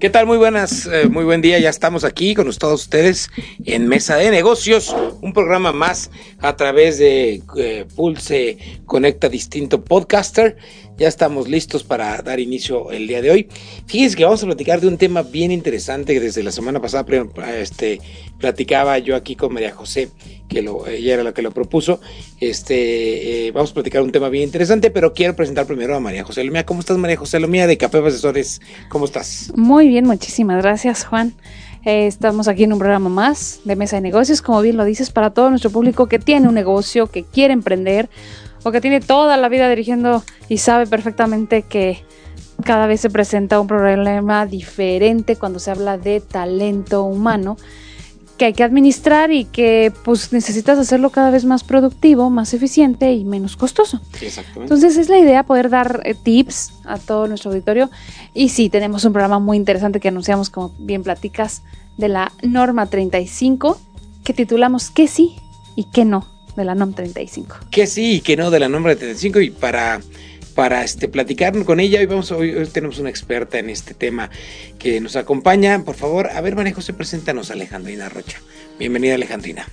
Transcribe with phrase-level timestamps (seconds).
[0.00, 0.24] ¿Qué tal?
[0.24, 1.58] Muy buenas, eh, muy buen día.
[1.58, 3.28] Ya estamos aquí con todos ustedes
[3.66, 10.56] en Mesa de Negocios, un programa más a través de eh, Pulse Conecta Distinto Podcaster.
[11.00, 13.48] Ya estamos listos para dar inicio el día de hoy.
[13.86, 17.06] Fíjense que vamos a platicar de un tema bien interesante desde la semana pasada
[17.56, 18.02] este,
[18.38, 20.10] platicaba yo aquí con María José,
[20.46, 22.02] que lo, ella era la que lo propuso.
[22.38, 26.22] Este, eh, vamos a platicar un tema bien interesante, pero quiero presentar primero a María
[26.22, 26.66] José Lomía.
[26.66, 28.60] ¿Cómo estás, María José Lomía de Capeva Asesores?
[28.90, 29.54] ¿Cómo estás?
[29.56, 31.32] Muy bien, muchísimas gracias, Juan.
[31.86, 35.08] Eh, estamos aquí en un programa más de Mesa de Negocios, como bien lo dices,
[35.08, 38.10] para todo nuestro público que tiene un negocio, que quiere emprender
[38.62, 42.04] o que tiene toda la vida dirigiendo y sabe perfectamente que
[42.64, 47.56] cada vez se presenta un problema diferente cuando se habla de talento humano
[48.40, 53.12] que hay que administrar y que pues necesitas hacerlo cada vez más productivo, más eficiente
[53.12, 54.00] y menos costoso.
[54.18, 54.62] Exactamente.
[54.62, 57.90] Entonces es la idea poder dar eh, tips a todo nuestro auditorio
[58.32, 61.62] y sí, tenemos un programa muy interesante que anunciamos como bien platicas
[61.98, 63.78] de la norma 35
[64.24, 65.36] que titulamos ¿Qué sí
[65.76, 66.26] y qué no?
[66.60, 67.56] De la NOM 35.
[67.70, 70.00] Que sí y que no de la NOM 35 y para
[70.54, 72.00] para este, platicar con ella.
[72.00, 74.30] Hoy, vamos, hoy, tenemos una experta en este tema
[74.78, 75.82] que nos acompaña.
[75.84, 78.38] Por favor, a ver, María José, preséntanos a Alejandrina Rocha.
[78.78, 79.66] Bienvenida, Alejandrina.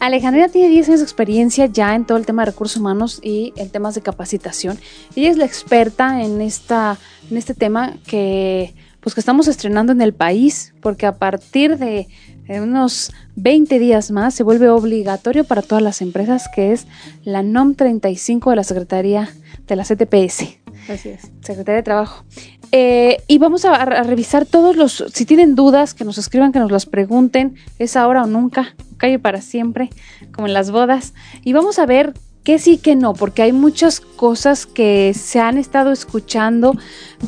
[0.00, 3.52] Alejandrina tiene 10 años de experiencia ya en todo el tema de recursos humanos y
[3.56, 4.78] en temas de capacitación.
[5.16, 6.98] Ella es la experta en, esta,
[7.30, 12.06] en este tema que, pues, que estamos estrenando en el país, porque a partir de
[12.48, 16.86] en unos 20 días más se vuelve obligatorio para todas las empresas, que es
[17.22, 19.28] la NOM 35 de la Secretaría
[19.66, 20.58] de la CTPS.
[20.88, 21.30] Así es.
[21.42, 22.24] Secretaría de Trabajo.
[22.72, 26.72] Eh, y vamos a, revisar todos los, si tienen dudas, que nos escriban, que nos
[26.72, 29.90] las pregunten, es ahora o nunca, calle para siempre,
[30.32, 31.14] como en las bodas.
[31.44, 32.14] Y vamos a ver
[32.44, 36.74] qué sí, qué no, porque hay muchas cosas que se han estado escuchando,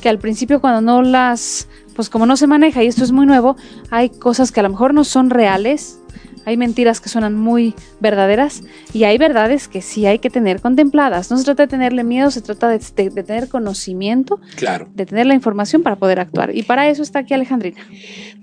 [0.01, 1.69] que al principio cuando no las
[2.01, 3.59] pues como no se maneja y esto es muy nuevo,
[3.91, 5.99] hay cosas que a lo mejor no son reales,
[6.47, 8.63] hay mentiras que suenan muy verdaderas
[8.95, 11.31] y hay verdades que sí hay que tener contempladas.
[11.31, 14.89] No se trata de tenerle miedo, se trata de, tener conocimiento, claro.
[14.95, 16.57] de tener la información para poder actuar.
[16.57, 17.87] Y para eso está aquí Alejandrina.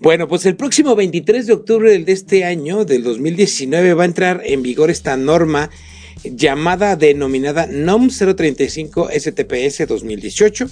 [0.01, 4.41] Bueno, pues el próximo 23 de octubre de este año, del 2019, va a entrar
[4.45, 5.72] en vigor esta norma
[6.24, 10.68] llamada denominada NOM 035 STPS 2018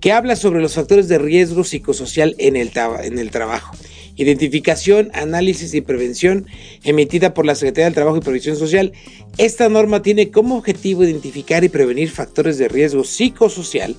[0.00, 2.70] que habla sobre los factores de riesgo psicosocial en el,
[3.02, 3.76] en el trabajo.
[4.18, 6.46] Identificación, análisis y prevención
[6.84, 8.92] emitida por la Secretaría del Trabajo y Previsión Social.
[9.36, 13.94] Esta norma tiene como objetivo identificar y prevenir factores de riesgo psicosocial,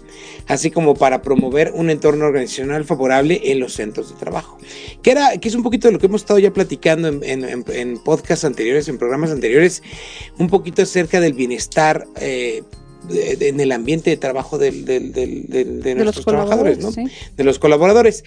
[0.48, 4.58] así como para promover un entorno organizacional favorable en los centros de trabajo.
[5.04, 7.98] Que, era, que es un poquito de lo que hemos estado ya platicando en, en,
[8.00, 9.84] podcasts anteriores, en programas anteriores,
[10.40, 12.08] un poquito acerca del bienestar.
[12.20, 12.64] Eh,
[13.10, 14.72] en el ambiente de trabajo de,
[15.96, 16.92] nuestros trabajadores, ¿no?
[16.92, 18.24] De los colaboradores.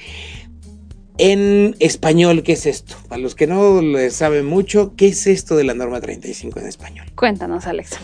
[1.19, 2.97] En español, ¿qué es esto?
[3.09, 6.67] Para los que no le saben mucho, ¿qué es esto de la norma 35 en
[6.67, 7.07] español?
[7.15, 7.99] Cuéntanos, Alexa.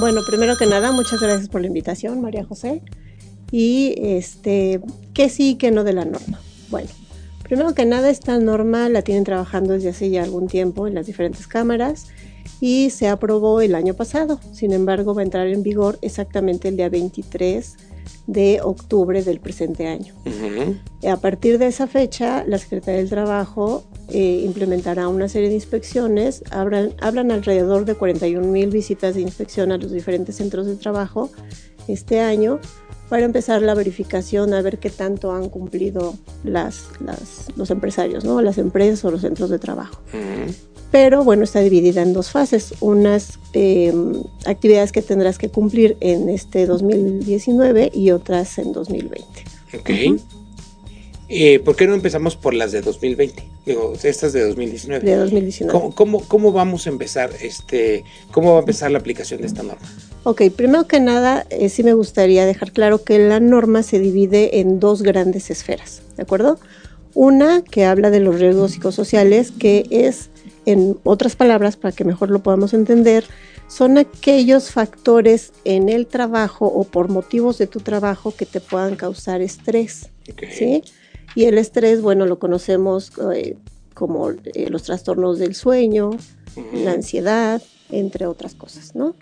[0.00, 2.82] Bueno, primero que nada, muchas gracias por la invitación, María José.
[3.50, 4.80] Y este,
[5.12, 6.40] ¿qué sí qué no de la norma?
[6.70, 6.88] Bueno,
[7.42, 11.06] primero que nada, esta norma la tienen trabajando desde hace ya algún tiempo en las
[11.06, 12.06] diferentes cámaras
[12.60, 14.40] y se aprobó el año pasado.
[14.52, 17.76] Sin embargo, va a entrar en vigor exactamente el día 23
[18.26, 20.14] de octubre del presente año.
[21.08, 26.42] A partir de esa fecha, la Secretaría del Trabajo eh, implementará una serie de inspecciones.
[26.50, 31.30] Hablan, hablan alrededor de 41 mil visitas de inspección a los diferentes centros de trabajo
[31.88, 32.58] este año
[33.08, 36.88] para empezar la verificación a ver qué tanto han cumplido las,
[37.54, 38.40] los empresarios, ¿no?
[38.42, 40.00] las empresas o los centros de trabajo
[40.90, 42.74] pero bueno, está dividida en dos fases.
[42.80, 49.26] Unas em, actividades que tendrás que cumplir en este 2019 y otras en 2020.
[49.78, 49.90] Ok.
[51.28, 53.42] Eh, ¿Por qué no empezamos por las de 2020?
[53.66, 55.04] Digo, estas de 2019.
[55.04, 55.92] De 2019.
[55.94, 59.82] ¿Cómo, vamos a empezar este, cómo va a empezar la aplicación de esta norma?
[60.22, 64.60] Ok, primero que nada, eh, sí me gustaría dejar claro que la norma se divide
[64.60, 66.60] en dos grandes esferas, ¿de acuerdo?
[67.14, 70.30] Una que habla de los riesgos psicosociales, que es
[70.66, 73.24] en otras palabras, para que mejor lo podamos entender,
[73.68, 78.96] son aquellos factores en el trabajo o por motivos de tu trabajo que te puedan
[78.96, 80.10] causar estrés.
[80.50, 80.82] ¿sí?
[81.34, 83.56] Y el estrés, bueno, lo conocemos eh,
[83.94, 86.10] como eh, los trastornos del sueño,
[86.72, 89.14] la ansiedad, entre otras cosas, ¿no?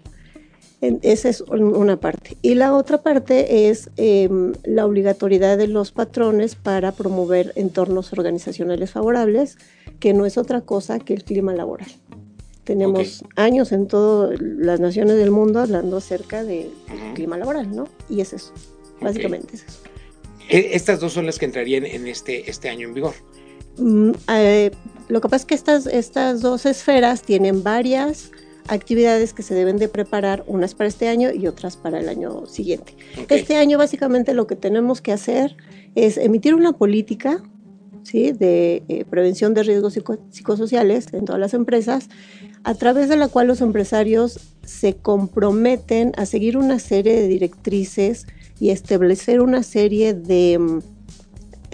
[1.02, 2.36] esa es una parte.
[2.42, 8.90] Y la otra parte es em, la obligatoriedad de los patrones para promover entornos organizacionales
[8.90, 9.56] favorables,
[10.00, 11.88] que no es otra cosa que el clima laboral.
[12.64, 16.70] Tenemos años en todas las naciones del mundo hablando acerca del
[17.14, 17.88] clima laboral, ¿no?
[18.08, 18.52] Y es eso,
[19.00, 19.78] básicamente es eso.
[20.48, 23.14] E, estas dos son las que entrarían en este, este año en vigor.
[23.76, 24.70] Mm, eh,
[25.08, 28.30] lo que pasa es que estas, estas dos esferas tienen varias
[28.68, 32.46] actividades que se deben de preparar, unas para este año y otras para el año
[32.46, 32.96] siguiente.
[33.28, 35.56] Este año básicamente lo que tenemos que hacer
[35.94, 37.42] es emitir una política
[38.04, 38.32] ¿sí?
[38.32, 39.98] de eh, prevención de riesgos
[40.30, 42.08] psicosociales en todas las empresas,
[42.62, 48.26] a través de la cual los empresarios se comprometen a seguir una serie de directrices
[48.60, 50.78] y establecer una serie de mm,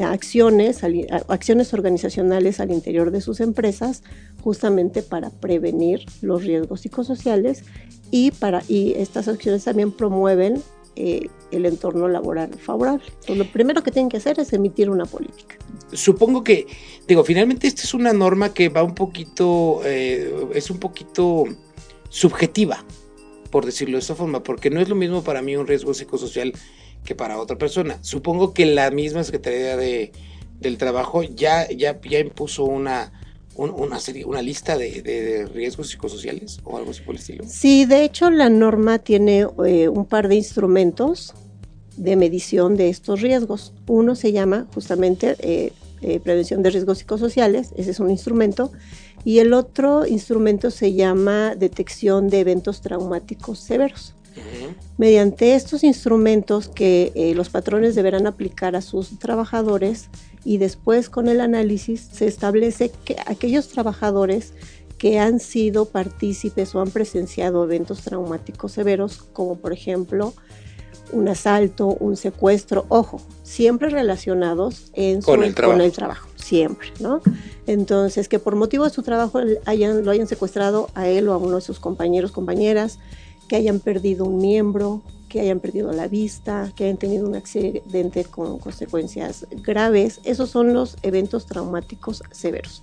[0.02, 0.80] acciones,
[1.28, 4.02] acciones organizacionales al interior de sus empresas,
[4.42, 7.64] justamente para prevenir los riesgos psicosociales
[8.10, 10.62] y, para, y estas acciones también promueven
[11.02, 13.02] eh, el entorno laboral favorable.
[13.26, 15.56] Lo primero que tienen que hacer es emitir una política.
[15.94, 16.66] Supongo que,
[17.08, 21.44] digo, finalmente esta es una norma que va un poquito, eh, es un poquito
[22.10, 22.84] subjetiva,
[23.50, 26.52] por decirlo de esta forma, porque no es lo mismo para mí un riesgo psicosocial
[27.02, 27.98] que para otra persona.
[28.02, 30.12] Supongo que la misma Secretaría de,
[30.58, 33.10] del Trabajo ya, ya, ya impuso una,
[33.56, 37.44] una, serie, una lista de, riesgos psicosociales o algo así por el estilo.
[37.46, 41.34] Sí, de hecho la norma tiene eh, un par de instrumentos
[41.96, 43.72] de medición de estos riesgos.
[43.86, 48.72] Uno se llama justamente eh, eh, prevención de riesgos psicosociales, ese es un instrumento,
[49.22, 54.14] y el otro instrumento se llama detección de eventos traumáticos severos.
[54.96, 60.08] Mediante estos instrumentos que eh, los patrones deberán aplicar a sus trabajadores
[60.44, 64.52] y después con el análisis se establece que aquellos trabajadores
[64.98, 70.34] que han sido partícipes o han presenciado eventos traumáticos severos, como por ejemplo
[71.12, 74.92] un asalto, un secuestro, ojo, siempre relacionados
[75.24, 75.54] con, el
[75.92, 76.28] trabajo.
[76.36, 77.20] siempre, ¿no?
[77.66, 81.38] Entonces, que por motivo de su trabajo hayan, lo hayan secuestrado a él o a
[81.38, 82.98] uno de sus compañeros, compañeras,
[83.48, 88.24] que hayan perdido un miembro, que hayan perdido la vista, que hayan tenido un accidente
[88.24, 90.20] con consecuencias graves.
[90.24, 92.82] Esos son los eventos traumáticos severos.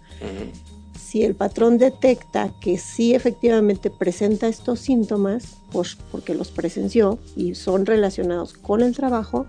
[0.97, 7.53] Si el patrón detecta que sí efectivamente presenta estos síntomas, pues porque los presenció y
[7.53, 9.45] son relacionados con el trabajo,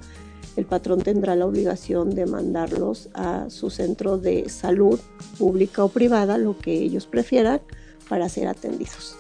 [0.57, 4.99] el patrón tendrá la obligación de mandarlos a su centro de salud
[5.39, 7.61] pública o privada, lo que ellos prefieran,
[8.09, 9.17] para ser atendidos.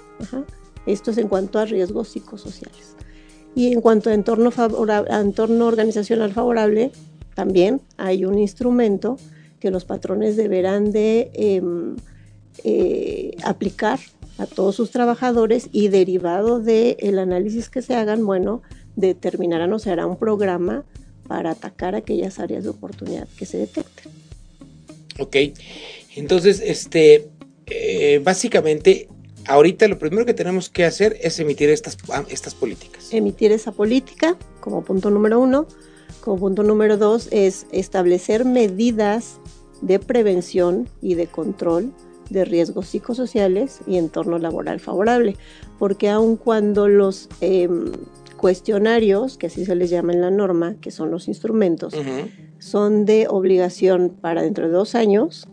[0.86, 2.96] Esto es en cuanto a riesgos psicosociales.
[3.54, 4.50] Y en cuanto a entorno,
[5.10, 6.90] entorno organizacional favorable,
[7.34, 9.16] también hay un instrumento
[9.60, 11.96] que los patrones deberán de em,
[12.64, 13.98] eh, aplicar
[14.38, 18.62] a todos sus trabajadores y derivado del análisis que se hagan, bueno,
[18.96, 20.84] determinarán o se hará un programa
[21.26, 24.12] para atacar aquellas áreas de oportunidad que se detecten.
[25.18, 25.36] Ok,
[26.16, 27.28] entonces, este,
[27.66, 29.08] eh, básicamente
[29.48, 31.96] ahorita lo primero que tenemos que hacer es emitir estas,
[32.28, 33.12] estas políticas.
[33.12, 35.66] Emitir esa política como punto número uno.
[36.20, 39.40] Como punto número dos es establecer medidas
[39.80, 41.92] de prevención y de control
[42.30, 45.36] de riesgos psicosociales y entorno laboral favorable,
[45.78, 47.93] porque aun cuando los em,
[48.36, 51.94] cuestionarios, que así se les llama en la norma, que son los instrumentos,
[52.58, 55.48] son de obligación para dentro de dos años,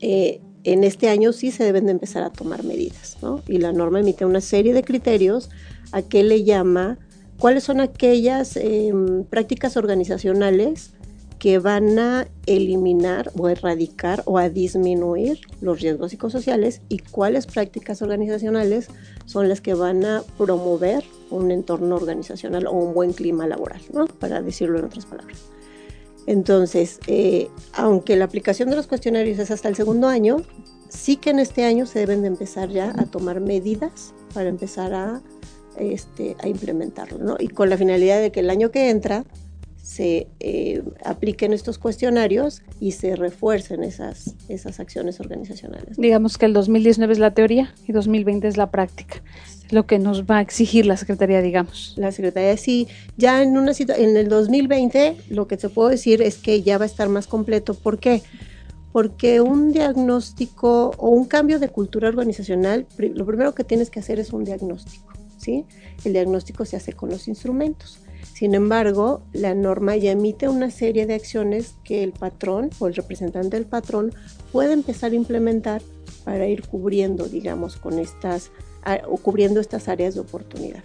[0.00, 3.42] eh, en este año sí se deben de empezar a tomar medidas, ¿no?
[3.46, 5.50] Y la norma emite una serie de criterios
[5.92, 6.98] a qué le llama,
[7.38, 10.90] cuáles son aquellas em, prácticas organizacionales
[11.38, 18.00] que van a eliminar o erradicar o a disminuir los riesgos psicosociales y cuáles prácticas
[18.00, 18.88] organizacionales
[19.26, 24.06] son las que van a promover un entorno organizacional o un buen clima laboral, ¿no?
[24.06, 25.38] Para decirlo en otras palabras.
[26.26, 30.38] Entonces, eh, aunque la aplicación de los cuestionarios es hasta el segundo año,
[30.88, 34.94] sí que en este año se deben de empezar ya a tomar medidas para empezar
[34.94, 35.22] a,
[35.78, 37.36] este, a implementarlo, ¿no?
[37.38, 39.24] Y con la finalidad de que el año que entra
[39.82, 45.98] se eh, apliquen estos cuestionarios y se refuercen esas, esas acciones organizacionales.
[45.98, 49.22] Digamos que el 2019 es la teoría y 2020 es la práctica
[49.74, 51.94] lo que nos va a exigir la Secretaría, digamos.
[51.96, 56.38] La Secretaría sí, ya en, una en el 2020 lo que te puedo decir es
[56.38, 57.74] que ya va a estar más completo.
[57.74, 58.22] ¿Por qué?
[58.92, 64.20] Porque un diagnóstico o un cambio de cultura organizacional, lo primero que tienes que hacer
[64.20, 65.66] es un diagnóstico, ¿sí?
[66.04, 67.98] El diagnóstico se hace con los instrumentos.
[68.34, 72.94] Sin embargo, la norma ya emite una serie de acciones que el patrón o el
[72.94, 74.12] representante del patrón
[74.52, 75.82] puede empezar a implementar
[76.24, 78.50] para ir cubriendo, digamos, con estas
[79.08, 80.84] o cubriendo estas áreas de oportunidad.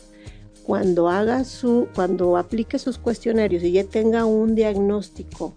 [0.63, 5.55] Cuando haga su, cuando aplique sus cuestionarios y ya tenga un diagnóstico,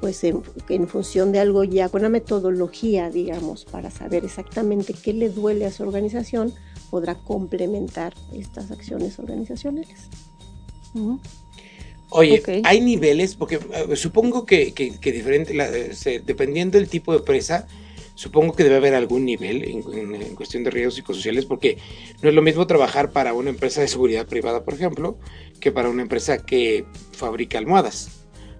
[0.00, 5.12] pues en, en función de algo ya con una metodología, digamos, para saber exactamente qué
[5.12, 6.52] le duele a su organización,
[6.90, 10.08] podrá complementar estas acciones organizacionales.
[12.10, 17.66] Oye, hay niveles, porque eh, supongo que, diferente, eh, dependiendo del tipo de empresa,
[18.18, 21.78] supongo que debe haber algún nivel en, cuestión de riesgos psicosociales, porque
[22.20, 25.16] no es lo mismo trabajar para una empresa de seguridad privada, por ejemplo,
[25.60, 28.08] que para una empresa que fabrica almohadas.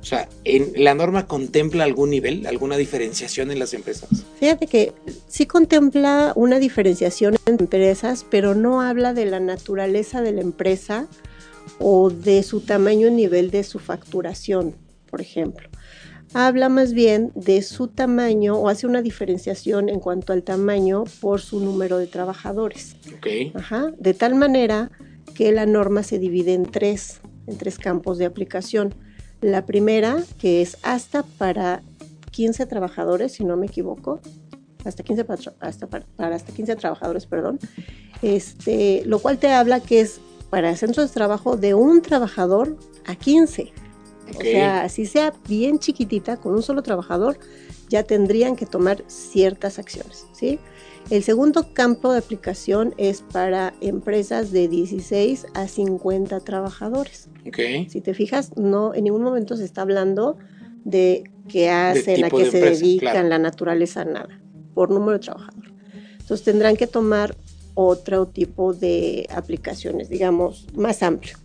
[0.00, 4.08] O sea, ¿en ¿la norma contempla algún nivel, alguna diferenciación en las empresas?
[4.38, 4.92] Fíjate que
[5.26, 11.08] sí contempla una diferenciación en empresas, pero no habla de la naturaleza de la empresa
[11.80, 14.76] o de su tamaño a nivel de su facturación,
[15.10, 15.67] por ejemplo.
[16.34, 21.40] Habla más bien de su tamaño o hace una diferenciación en cuanto al tamaño por
[21.40, 22.96] su número de trabajadores.
[23.16, 23.52] Okay.
[23.54, 24.90] Ajá, de tal manera
[25.34, 28.94] que la norma se divide en tres, en tres campos de aplicación.
[29.40, 31.82] La primera, que es hasta para
[32.32, 34.20] 15 trabajadores, si no me equivoco,
[34.84, 35.26] hasta 15
[35.60, 37.58] hasta para, hasta 15 trabajadores, perdón.
[38.22, 40.20] Este, lo cual te habla que es
[40.50, 43.72] para centros de trabajo de un trabajador a 15.
[44.36, 47.38] O sea, así sea bien chiquitita, con un solo trabajador,
[47.88, 50.58] ya tendrían que tomar ciertas acciones, ¿sí?
[51.10, 57.28] El segundo campo de aplicación es para empresas de 16 a 50 trabajadores.
[57.46, 57.88] Okay.
[57.88, 60.36] Si te fijas, no en ningún momento se está hablando
[60.84, 64.38] de qué hacen, a qué se dedican, la naturaleza, nada,
[64.74, 65.72] por número de trabajador.
[66.18, 67.34] Entonces tendrán que tomar
[67.72, 71.38] otro tipo de aplicaciones, digamos, más amplio.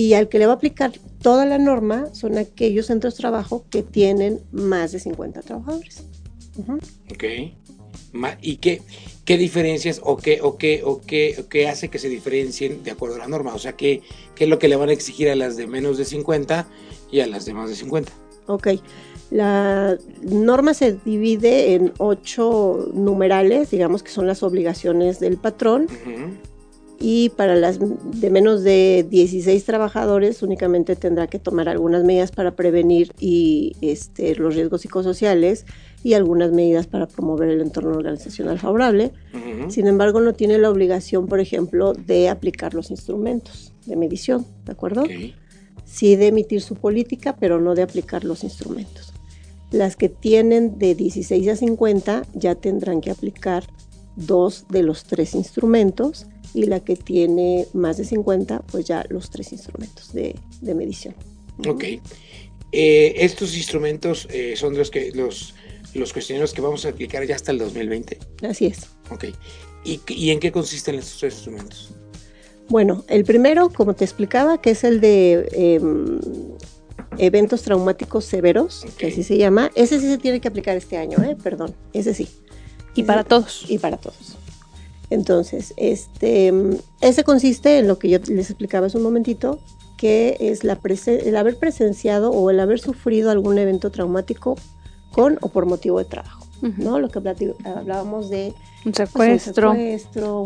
[0.00, 3.66] Y al que le va a aplicar toda la norma son aquellos centros de trabajo
[3.68, 6.04] que tienen más de 50 trabajadores.
[7.12, 7.24] Ok.
[8.40, 8.80] ¿Y qué,
[9.26, 13.16] qué diferencias o qué, o, qué, o, qué, qué hace que se diferencien de acuerdo
[13.16, 13.52] a la norma?
[13.54, 14.00] O sea, ¿qué,
[14.34, 16.66] ¿qué es lo que le van a exigir a las de menos de 50
[17.12, 18.10] y a las de más de 50?
[18.46, 18.68] Ok.
[19.30, 25.88] La norma se divide en ocho numerales, digamos que son las obligaciones del patrón.
[27.02, 32.50] Y para las de menos de 16 trabajadores únicamente tendrá que tomar algunas medidas para
[32.50, 35.64] prevenir y, este, los riesgos psicosociales
[36.04, 39.12] y algunas medidas para promover el entorno organizacional favorable.
[39.68, 44.72] Sin embargo, no tiene la obligación, por ejemplo, de aplicar los instrumentos de medición, ¿de
[44.72, 45.04] acuerdo?
[45.86, 49.14] Sí de emitir su política, pero no de aplicar los instrumentos.
[49.70, 53.64] Las que tienen de 16 a 50 ya tendrán que aplicar
[54.16, 59.30] dos de los tres instrumentos y la que tiene más de 50, pues ya los
[59.30, 61.14] tres instrumentos de, medición.
[61.68, 61.84] Ok.
[62.72, 65.54] Eh, estos instrumentos eh, son los que los,
[65.94, 68.18] los cuestionarios que vamos a aplicar ya hasta el 2020.
[68.48, 68.88] Así es.
[69.10, 69.26] Ok.
[69.84, 71.92] ¿Y, en qué consisten estos tres instrumentos?
[72.68, 76.20] Bueno, el primero, como te explicaba, que es el de em,
[77.18, 79.70] eventos traumáticos severos, que así se llama.
[79.74, 81.36] Ese sí se tiene que aplicar este año, ¿eh?
[81.42, 82.28] perdón, ese sí.
[82.94, 83.64] Y para todos.
[83.68, 84.36] Y para todos.
[85.10, 86.52] Entonces, este,
[87.00, 89.58] ese consiste en lo que yo les explicaba hace un momentito,
[89.96, 94.56] que es la el haber presenciado o el haber sufrido algún evento traumático
[95.12, 96.46] con o por motivo de trabajo.
[96.62, 96.98] ¿no?
[96.98, 97.18] Lo que
[97.64, 99.72] hablábamos de un secuestro,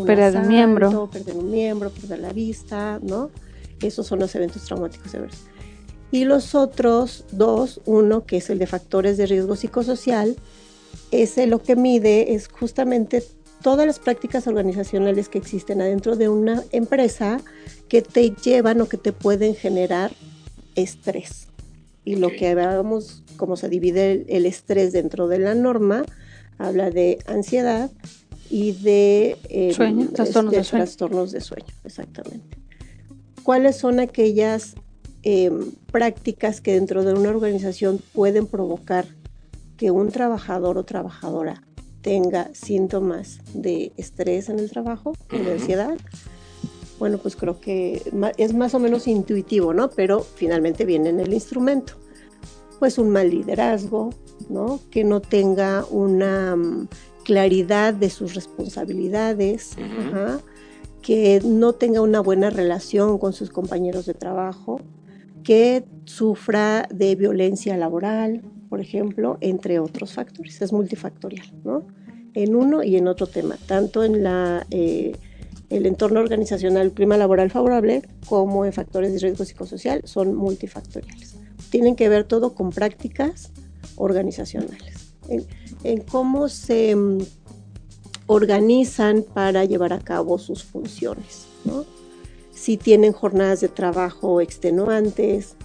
[0.05, 3.31] perder un miembro, perder un miembro, perder la vista, ¿no?
[3.81, 5.37] Esos son los eventos traumáticos severos.
[6.11, 10.37] Y los otros dos, uno que es el de factores de riesgo psicosocial,
[11.11, 13.25] ese lo que mide es justamente
[13.65, 17.41] todas las prácticas organizacionales que existen adentro de una empresa
[17.89, 20.13] que te llevan o que te pueden generar
[20.77, 21.49] estrés.
[22.05, 26.05] Y lo que hablábamos, como se divide el, estrés dentro de la norma,
[26.59, 27.91] habla de ansiedad
[28.51, 29.73] y de, eh,
[30.13, 30.85] trastornos, de, sueño.
[30.85, 31.75] trastornos de sueño.
[31.85, 32.59] Exactamente.
[33.43, 34.75] ¿Cuáles son aquellas
[35.27, 39.07] Em, prácticas que dentro de una organización pueden provocar
[39.79, 41.63] que un trabajador o trabajadora
[42.05, 45.97] tenga síntomas de estrés en el trabajo, de ansiedad,
[46.99, 48.03] bueno, pues creo que
[48.37, 49.91] es más o menos intuitivo, ¿no?
[49.91, 51.95] Pero finalmente viene en el instrumento.
[52.79, 54.11] Pues un mal liderazgo,
[54.49, 54.81] ¿no?
[54.91, 56.89] Que no tenga una mm,
[57.25, 59.77] claridad de sus responsabilidades,
[61.03, 64.81] que no tenga una buena relación con sus compañeros de trabajo,
[65.43, 70.61] que sufra de violencia laboral, por ejemplo, entre otros factores.
[70.63, 71.87] Es multifactorial, ¿no?
[72.35, 75.13] En uno y en otro tema, tanto en la, eh,
[75.71, 81.37] el entorno organizacional, clima laboral favorable, como en factores de riesgo psicosocial, son multifactoriales.
[81.71, 83.53] Tienen que ver todo con prácticas
[83.97, 87.19] organizacionales, en, cómo se mm,
[88.27, 91.47] organizan para llevar a cabo sus funciones,
[92.53, 95.57] Si tienen jornadas de trabajo extenuantes,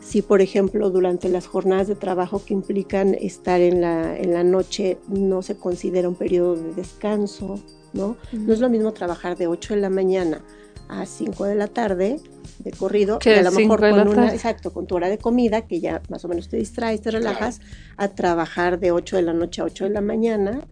[0.00, 4.44] si por ejemplo durante las jornadas de trabajo que implican estar en la, en la
[4.44, 7.60] noche no se considera un periodo de descanso,
[7.92, 8.16] ¿no?
[8.32, 10.42] No es lo mismo trabajar de 8 de la mañana
[10.88, 12.20] a 5 de la tarde
[12.60, 15.80] de corrido, que a lo mejor con una, exacto, con tu hora de comida, que
[15.80, 17.60] ya más o menos te distraes, te relajas,
[17.96, 20.66] a trabajar de 8 de la noche a 8 de la mañana,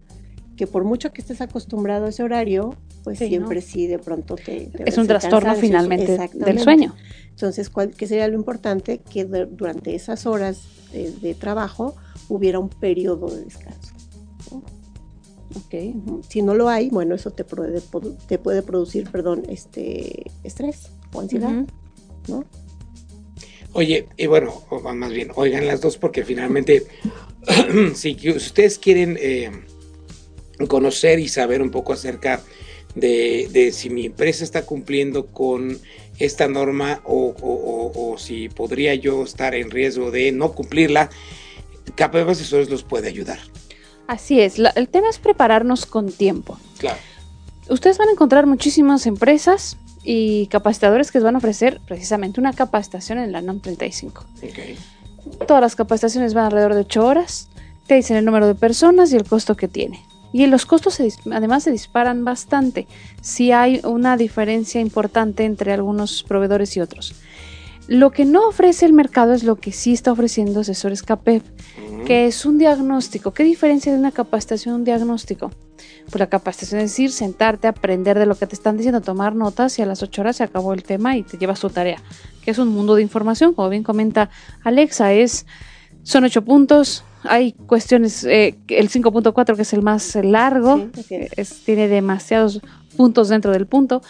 [0.55, 4.71] que por mucho que estés acostumbrado a ese horario, pues siempre sí de pronto te...
[4.85, 6.95] es un trastorno finalmente del sueño.
[7.37, 8.97] Entonces, ¿qué sería lo importante?
[8.97, 11.95] Que durante esas horas de, trabajo
[12.29, 13.93] hubiera un periodo de descanso.
[15.65, 15.93] Okay.
[16.27, 17.79] Si no lo hay, bueno, eso te puede,
[18.27, 21.67] te puede producir, perdón, este estrés o ansiedad,
[22.27, 22.43] ¿no?
[23.73, 24.63] Oye, y bueno,
[24.95, 26.87] más bien, oigan las dos porque finalmente,
[27.93, 29.51] si ustedes quieren eh,
[30.67, 32.41] conocer y saber un poco acerca
[32.95, 35.77] de, si mi empresa está cumpliendo con
[36.19, 41.09] esta norma o, si podría yo estar en riesgo de no cumplirla,
[41.95, 43.39] KPM Asesores los puede ayudar.
[44.07, 46.57] Así es, el tema es prepararnos con tiempo.
[46.77, 46.97] Claro.
[47.69, 52.53] Ustedes van a encontrar muchísimas empresas y capacitadores que les van a ofrecer precisamente una
[52.53, 54.25] capacitación en la NOM 35.
[54.37, 54.77] Okay.
[55.45, 57.49] Todas las capacitaciones van alrededor de 8 horas,
[57.87, 60.06] te dicen el número de personas y el costo que tiene.
[60.33, 60.99] Y los costos
[61.31, 62.87] además se disparan bastante
[63.21, 67.15] si hay una diferencia importante entre algunos proveedores y otros.
[67.87, 71.41] Lo que no ofrece el mercado es lo que sí está ofreciendo Asesores CAPEP,
[72.05, 73.33] que es un diagnóstico.
[73.33, 75.51] ¿Qué diferencia de una capacitación un diagnóstico?
[76.09, 79.79] Pues la capacitación es decir, sentarte, aprender de lo que te están diciendo, tomar notas
[79.79, 82.01] y a las 8 horas se acabó el tema y te llevas tu tarea,
[82.43, 84.29] que es un mundo de información, como bien comenta
[84.65, 85.45] Alexa, es,
[86.03, 90.87] son 8 puntos, hay cuestiones, eh, el 5.4 que es el más largo,
[91.65, 92.61] tiene demasiados
[92.95, 94.01] puntos dentro del punto,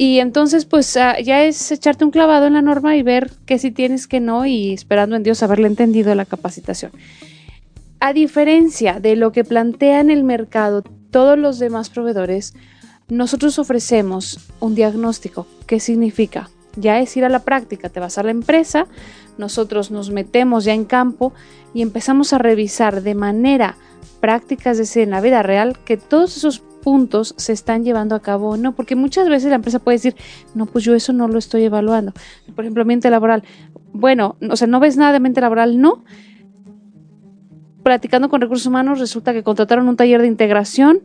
[0.00, 3.58] y entonces, pues ah, ya es echarte un clavado en la norma y ver qué
[3.58, 6.90] si tienes, que no, y esperando en Dios haberle entendido la capacitación.
[8.00, 12.54] A diferencia de lo que plantean el mercado todos los demás proveedores,
[13.10, 15.46] nosotros ofrecemos un diagnóstico.
[15.66, 16.48] ¿Qué significa?
[16.76, 18.86] Ya es ir a la práctica, te vas a la empresa,
[19.40, 21.32] nosotros nos metemos ya en campo
[21.74, 23.76] y empezamos a revisar de manera
[24.20, 28.20] práctica, es decir, en la vida real, que todos esos puntos se están llevando a
[28.20, 30.16] cabo o no, porque muchas veces la empresa puede decir,
[30.54, 32.12] no, pues yo eso no lo estoy evaluando.
[32.54, 33.42] Por ejemplo, mente laboral.
[33.92, 36.04] Bueno, o sea, no ves nada de mente laboral, no.
[37.82, 41.02] Platicando con recursos humanos, resulta que contrataron un taller de integración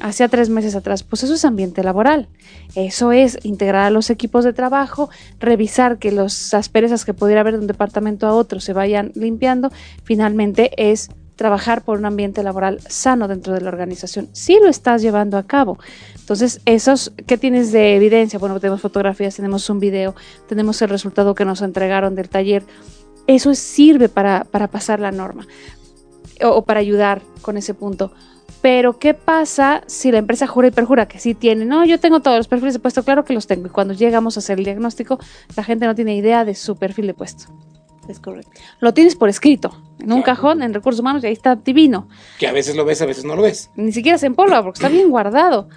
[0.00, 1.02] hacía tres meses atrás.
[1.02, 2.28] Pues eso es ambiente laboral.
[2.74, 7.54] Eso es integrar a los equipos de trabajo, revisar que las asperezas que pudiera haber
[7.54, 9.70] de un departamento a otro se vayan limpiando.
[10.04, 14.28] Finalmente es trabajar por un ambiente laboral sano dentro de la organización.
[14.32, 15.78] Si lo estás llevando a cabo.
[16.18, 18.40] Entonces, esos, ¿qué tienes de evidencia?
[18.40, 20.16] Bueno, tenemos fotografías, tenemos un video,
[20.48, 22.64] tenemos el resultado que nos entregaron del taller.
[23.28, 25.46] Eso sirve para, pasar la norma
[26.42, 28.12] o, para ayudar con ese punto.
[28.60, 31.64] Pero, ¿qué pasa si la empresa jura y perjura que sí tiene?
[31.64, 33.66] No, yo tengo todos los perfiles de puesto, claro que los tengo.
[33.66, 35.18] Y cuando llegamos a hacer el diagnóstico,
[35.56, 37.44] la gente no tiene idea de su perfil de puesto.
[38.08, 38.50] Es correcto.
[38.80, 42.08] Lo tienes por escrito, en un cajón, en recursos humanos, y ahí está divino.
[42.38, 43.70] Que a veces lo ves, a veces no lo ves.
[43.76, 45.68] Ni siquiera se empolva porque está bien guardado,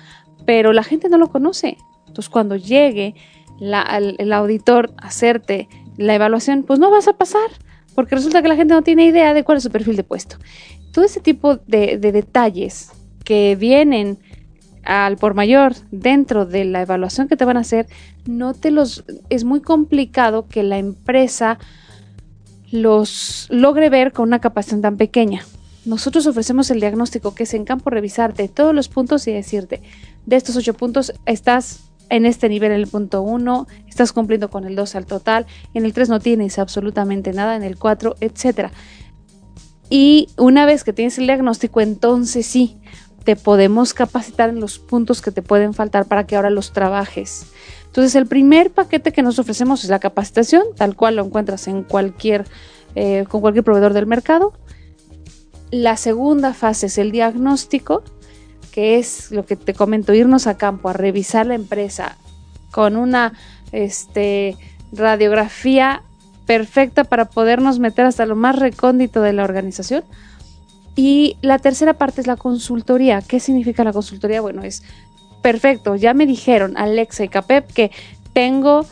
[0.46, 1.78] pero la gente no lo conoce.
[2.08, 3.16] Entonces, cuando llegue
[3.60, 5.68] el, auditor a hacerte
[5.98, 7.50] la evaluación, pues no vas a pasar,
[7.96, 10.38] porque resulta que la gente no tiene idea de cuál es su perfil de puesto.
[10.92, 12.92] Todo ese tipo de, de detalles
[13.24, 14.20] que vienen
[14.84, 17.88] al por mayor dentro de la evaluación que te van a hacer,
[18.26, 21.60] no te los es muy complicado que la empresa
[22.72, 25.44] los logre ver con una capacidad tan pequeña.
[25.84, 29.82] Nosotros ofrecemos el diagnóstico que es en campo revisarte todos los puntos y decirte,
[30.26, 34.66] de estos ocho puntos estás en este nivel en el punto 1, estás cumpliendo con
[34.66, 38.70] el 2 al total, en el 3 no tienes absolutamente nada, en el 4, etc.
[39.92, 42.78] Y una vez que tienes el diagnóstico, entonces sí,
[43.26, 47.48] te podemos capacitar en los puntos que te pueden faltar para que ahora los trabajes.
[47.88, 51.84] Entonces, el primer paquete que nos ofrecemos es la capacitación, tal cual lo encuentras en
[51.84, 52.46] cualquier,
[52.96, 54.54] eh, con cualquier proveedor del mercado.
[55.72, 58.02] La segunda fase es el diagnóstico,
[58.72, 62.18] que es lo que te comento, irnos a campo a revisar la empresa
[62.72, 63.34] con una
[63.74, 64.56] este,
[64.94, 66.04] radiografía
[66.52, 70.04] perfecta para podernos meter hasta lo más recóndito de la organización.
[70.98, 73.22] Y la tercera parte es la consultoría.
[73.22, 74.42] ¿Qué significa la consultoría?
[74.42, 74.84] Bueno, es
[75.42, 77.92] perfecto, ya me dijeron Alexa y Capep que
[78.34, 78.86] tengo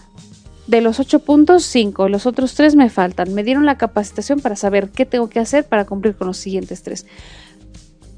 [0.67, 3.34] de los ocho puntos, cinco, los otros tres me faltan.
[3.34, 6.82] Me dieron la capacitación para saber qué tengo que hacer para cumplir con los siguientes
[6.82, 7.08] tres.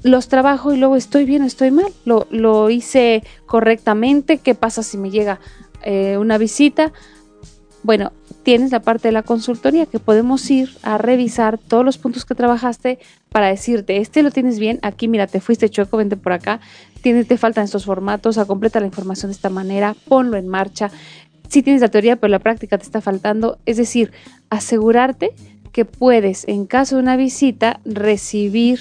[0.04, 1.92] Los trabajo y luego estoy bien, estoy mal.
[2.04, 4.38] Lo, lo hice correctamente.
[4.38, 5.40] ¿Qué pasa si me llega
[5.82, 6.92] eh, una visita?
[7.82, 12.24] Bueno, tienes la parte de la consultoría que podemos ir a revisar todos los puntos
[12.24, 12.98] que trabajaste
[13.30, 16.60] para decirte, este lo tienes bien, aquí mira, te fuiste chueco, vente por acá,
[17.02, 20.90] tienes, te faltan estos formatos, a completa la información de esta manera, ponlo en marcha.
[21.48, 24.12] Si tienes la teoría, pero la práctica te está faltando, es decir,
[24.48, 25.32] asegurarte
[25.72, 28.80] que puedes, en caso de una visita, recibir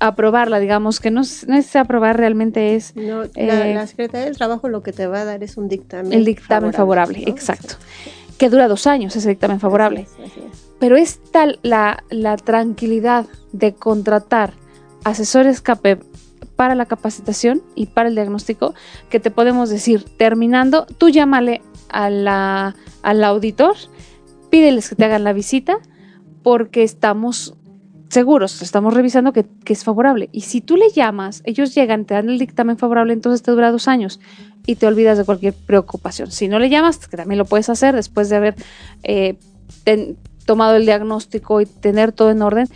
[0.00, 2.96] aprobarla, digamos, que no, no es aprobar realmente es...
[2.96, 6.12] No, eh, la, Secretaría del Trabajo lo que te va a dar es un dictamen.
[6.12, 7.30] el dictamen favorable, ¿no?
[7.30, 7.74] exacto.
[8.40, 10.08] Que dura dos años ese dictamen favorable.
[10.10, 10.72] Así es, así es.
[10.80, 14.54] Pero es tal la, la tranquilidad de contratar
[15.04, 16.02] asesores CAPEP
[16.56, 18.74] para la capacitación y para el diagnóstico
[19.08, 23.76] que te podemos decir, terminando, tú llámale a la, al auditor,
[24.50, 25.78] pídeles que te hagan la visita
[26.42, 27.54] porque estamos
[28.10, 30.28] seguros, estamos revisando que, que es favorable.
[30.32, 33.70] Y si tú le llamas, ellos llegan, te dan el dictamen favorable, entonces te dura
[33.70, 34.20] dos años
[34.66, 36.30] y te olvidas de cualquier preocupación.
[36.30, 38.54] Si no le llamas, que también lo puedes hacer después de haber
[39.04, 39.36] eh,
[39.84, 42.68] ten- tomado el diagnóstico y tener todo en orden.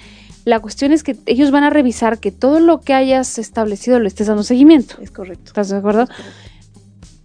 [0.45, 4.09] La cuestión es que ellos van a revisar que todo lo que hayas establecido le
[4.09, 4.97] estés dando seguimiento.
[5.01, 5.45] Es correcto.
[5.47, 6.03] ¿Estás de acuerdo?
[6.03, 6.54] Es correcto.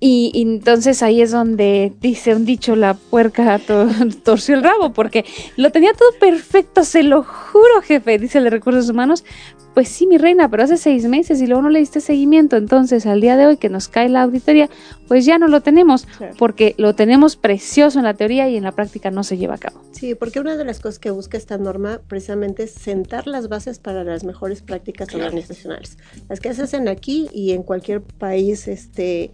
[0.01, 3.88] Y, y entonces ahí es donde dice un dicho, la puerca to-
[4.23, 5.25] torció el rabo, porque
[5.57, 9.25] lo tenía todo perfecto, se lo juro, jefe, dice el de recursos humanos.
[9.73, 12.57] Pues sí, mi reina, pero hace seis meses y luego no le diste seguimiento.
[12.57, 14.67] Entonces, al día de hoy que nos cae la auditoría,
[15.07, 16.33] pues ya no lo tenemos, Claro.
[16.39, 19.57] porque lo tenemos precioso en la teoría y en la práctica no se lleva a
[19.59, 19.79] cabo.
[19.91, 23.79] Sí, porque una de las cosas que busca esta norma precisamente es sentar las bases
[23.79, 25.25] para las mejores prácticas Claro.
[25.25, 29.31] organizacionales, las que se hacen aquí y en cualquier país este,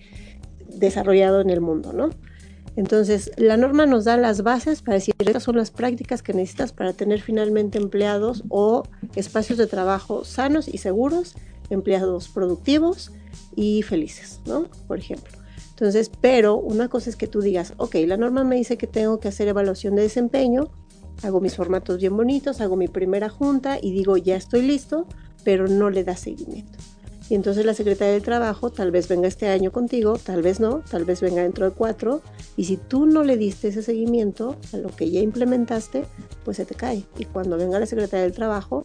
[0.69, 2.09] desarrollado en el mundo, ¿no?
[2.75, 6.73] Entonces, la norma nos da las bases para decir, estas son las prácticas que necesitas
[6.73, 8.83] para tener finalmente empleados o
[9.15, 11.35] espacios de trabajo sanos y seguros,
[11.69, 13.13] empleados productivos
[13.55, 14.65] y felices, ¿no?
[14.87, 15.37] Por ejemplo.
[15.69, 19.19] Entonces, pero una cosa es que tú digas, ok, la norma me dice que tengo
[19.19, 20.69] que hacer evaluación de desempeño,
[21.23, 25.07] hago mis formatos bien bonitos, hago mi primera junta y digo, ya estoy listo,
[25.43, 26.77] pero no le da seguimiento.
[27.29, 30.83] Y entonces la Secretaría del Trabajo tal vez venga este año contigo, tal vez no,
[30.89, 32.21] tal vez venga dentro de cuatro,
[32.55, 36.05] y si tú no le diste ese seguimiento a lo que ya implementaste,
[36.43, 37.03] pues se te cae.
[37.17, 38.83] Y cuando venga la Secretaría del Trabajo,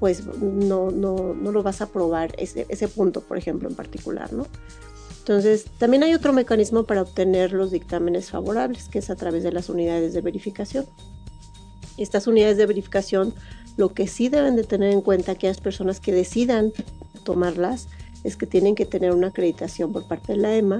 [0.00, 4.32] pues no, no, no lo vas a aprobar ese, ese punto, por ejemplo, en particular,
[4.32, 4.46] ¿no?
[5.20, 9.52] Entonces, también hay otro mecanismo para obtener los dictámenes favorables, que es a través de
[9.52, 10.84] las unidades de verificación.
[11.96, 13.32] Estas unidades de verificación,
[13.76, 16.72] lo que sí deben de tener en cuenta aquellas personas que decidan
[17.22, 17.88] tomarlas,
[18.24, 20.78] es que tienen que tener una acreditación por parte de la EMA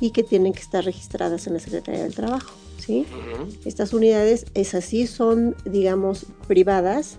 [0.00, 3.06] y que tienen que estar registradas en la Secretaría del Trabajo, ¿sí?
[3.64, 7.18] Estas unidades, esas sí son, digamos, privadas.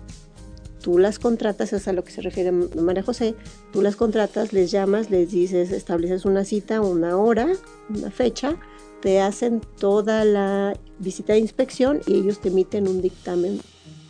[0.82, 3.34] Tú las contratas, es a lo que se refiere María José.
[3.72, 7.48] Tú las contratas, les llamas, les dices, estableces una cita, una hora,
[7.88, 8.56] una fecha,
[9.00, 13.60] te hacen toda la visita de inspección y ellos te emiten un dictamen,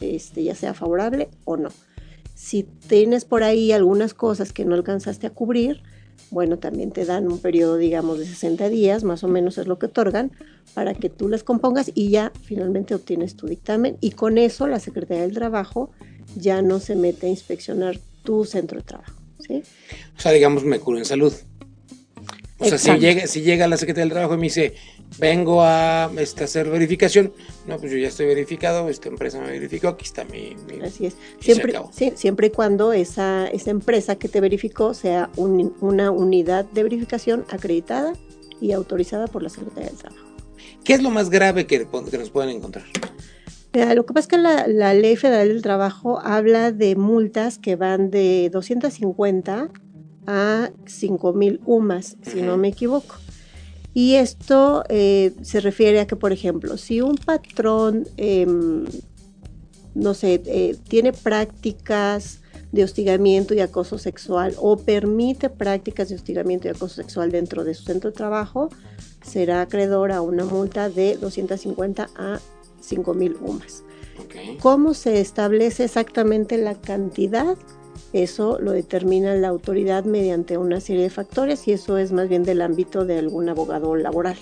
[0.00, 1.70] este, ya sea favorable o no.
[2.46, 5.82] Si tienes por ahí algunas cosas que no alcanzaste a cubrir,
[6.30, 9.80] bueno, también te dan un periodo, digamos, de 60 días, más o menos es lo
[9.80, 10.30] que otorgan,
[10.72, 13.96] para que tú las compongas y ya finalmente obtienes tu dictamen.
[14.00, 15.90] Y con eso la Secretaría del Trabajo
[16.36, 19.20] ya no se mete a inspeccionar tu centro de trabajo.
[19.40, 19.64] ¿sí?
[20.16, 21.32] O sea, digamos, me curo en salud.
[22.60, 24.74] O sea, si llega, si llega la Secretaría del Trabajo y me dice,
[25.18, 27.32] vengo a este, hacer verificación,
[27.66, 30.54] no, pues yo ya estoy verificado, esta empresa me verificó, aquí está mi...
[30.66, 31.16] mi- Así es.
[31.40, 36.10] Y Siempre, sí, siempre y cuando esa, esa empresa que te verificó sea un- una
[36.10, 38.12] unidad de verificación acreditada
[38.60, 40.26] y autorizada por la Secretaría del Trabajo.
[40.84, 42.84] ¿Qué es lo más grave que, que nos pueden encontrar?
[43.74, 47.58] Mira, lo que pasa es que la, la Ley Federal del Trabajo habla de multas
[47.58, 49.68] que van de 250
[50.26, 53.16] a 5.000 UMAS, si no me equivoco.
[53.96, 58.84] Y esto eh, se refiere a que, por ejemplo, si un patrón, em,
[59.94, 62.40] no sé, eh, tiene prácticas
[62.72, 67.72] de hostigamiento y acoso sexual o permite prácticas de hostigamiento y acoso sexual dentro de
[67.72, 68.68] su centro de trabajo,
[69.22, 72.38] será acreedor a una multa de 250 a
[72.82, 73.82] 5.000 UMAS.
[74.18, 74.60] Ok.
[74.60, 77.56] ¿Cómo se establece exactamente la cantidad?
[78.12, 82.44] Eso lo determina la autoridad mediante una serie de factores y eso es más bien
[82.44, 84.36] del ámbito de algún abogado laboral.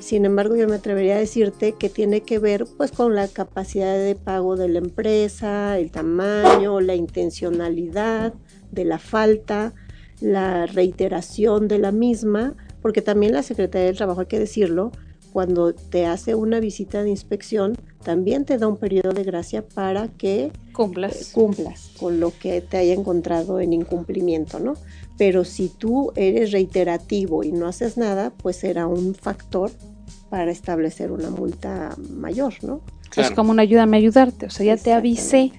[0.00, 3.94] Sin embargo, yo me atrevería a decirte que tiene que ver pues con la capacidad
[3.94, 8.32] de pago de la empresa, el tamaño, la intencionalidad
[8.72, 9.74] de la falta.
[10.20, 14.90] la reiteración de la misma, porque también la Secretaría del Trabajo, hay que decirlo,
[15.32, 20.08] cuando te hace una visita de inspección, también te da un periodo de gracia para
[20.08, 21.30] que Cumplas.
[21.32, 24.74] cumplas con lo que te haya encontrado en incumplimiento, ¿no?
[25.16, 29.70] Pero si tú eres reiterativo y no haces nada, pues será un factor
[30.28, 32.80] para establecer una multa mayor, ¿no?
[33.16, 34.46] Es como una ayúdame a ayudarte.
[34.46, 35.52] O sea, ya te avisé,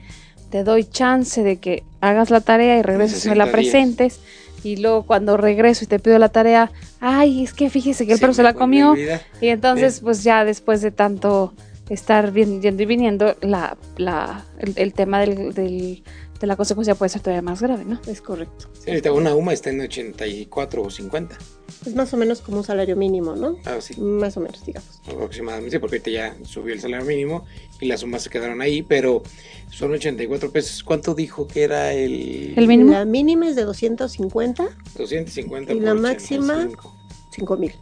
[0.50, 3.72] te doy chance de que hagas la tarea y regreses y me la 60 días.
[3.72, 4.20] presentes.
[4.64, 8.20] Y luego cuando regreso y te pido la tarea, ay, es que fíjese que el
[8.20, 8.96] perro se la comió.
[9.40, 11.54] Y entonces, pues ya después de tanto
[11.90, 16.04] estar yendo y viniendo, la, la, el, el tema del, del-
[16.40, 17.98] de la consecuencia puede ser todavía más grave, ¿no?
[18.08, 18.68] Es correcto.
[18.74, 21.38] Sí, ahorita una UMA está en 84 o 50.
[21.86, 23.56] Es más o menos como un salario mínimo, ¿no?
[23.64, 24.00] Ah, sí.
[24.02, 25.00] Más o menos, digamos.
[25.08, 27.46] aproximadamente, porque ahorita ya subió el salario mínimo
[27.80, 29.24] y las sumas se quedaron ahí, pero
[29.72, 30.84] son 84 pesos.
[30.84, 32.92] ¿Cuánto dijo que era el, El mínimo.
[32.92, 34.68] La mínima es de 250,
[34.98, 36.96] 250 y por la máxima, 85.
[37.32, 37.74] 5 mil.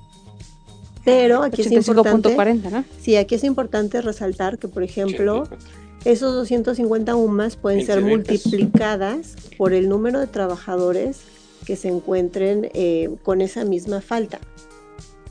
[1.05, 2.85] Pero aquí es importante, 85.40, ¿no?
[3.01, 5.67] sí, aquí es importante resaltar que, por ejemplo, 84.
[6.05, 8.45] esos 250 UMAS pueden ser 29 pesos.
[8.47, 11.19] multiplicadas por el número de trabajadores
[11.65, 14.39] que se encuentren eh, con esa misma falta.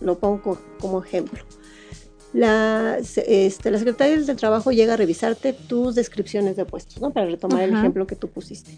[0.01, 1.43] Lo pongo co- como ejemplo.
[2.33, 7.13] La, este, la Secretaría del Trabajo llega a revisarte tus descripciones de puestos, ¿no?
[7.13, 7.81] Para retomar el Ajá.
[7.81, 8.71] ejemplo que tú pusiste.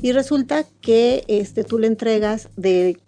[0.00, 2.98] Y resulta que este, tú le entregas de,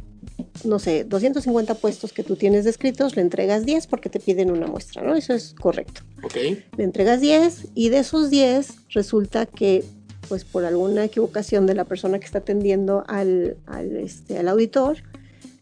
[0.64, 4.66] no sé, 250 puestos que tú tienes descritos, le entregas 10 porque te piden una
[4.66, 5.14] muestra, ¿no?
[5.14, 6.36] Eso es correcto Ok.
[6.76, 9.84] le entregas 10 y de esos 10 resulta que
[10.28, 14.98] pues por alguna equivocación de la persona que está atendiendo al, al, este, al auditor,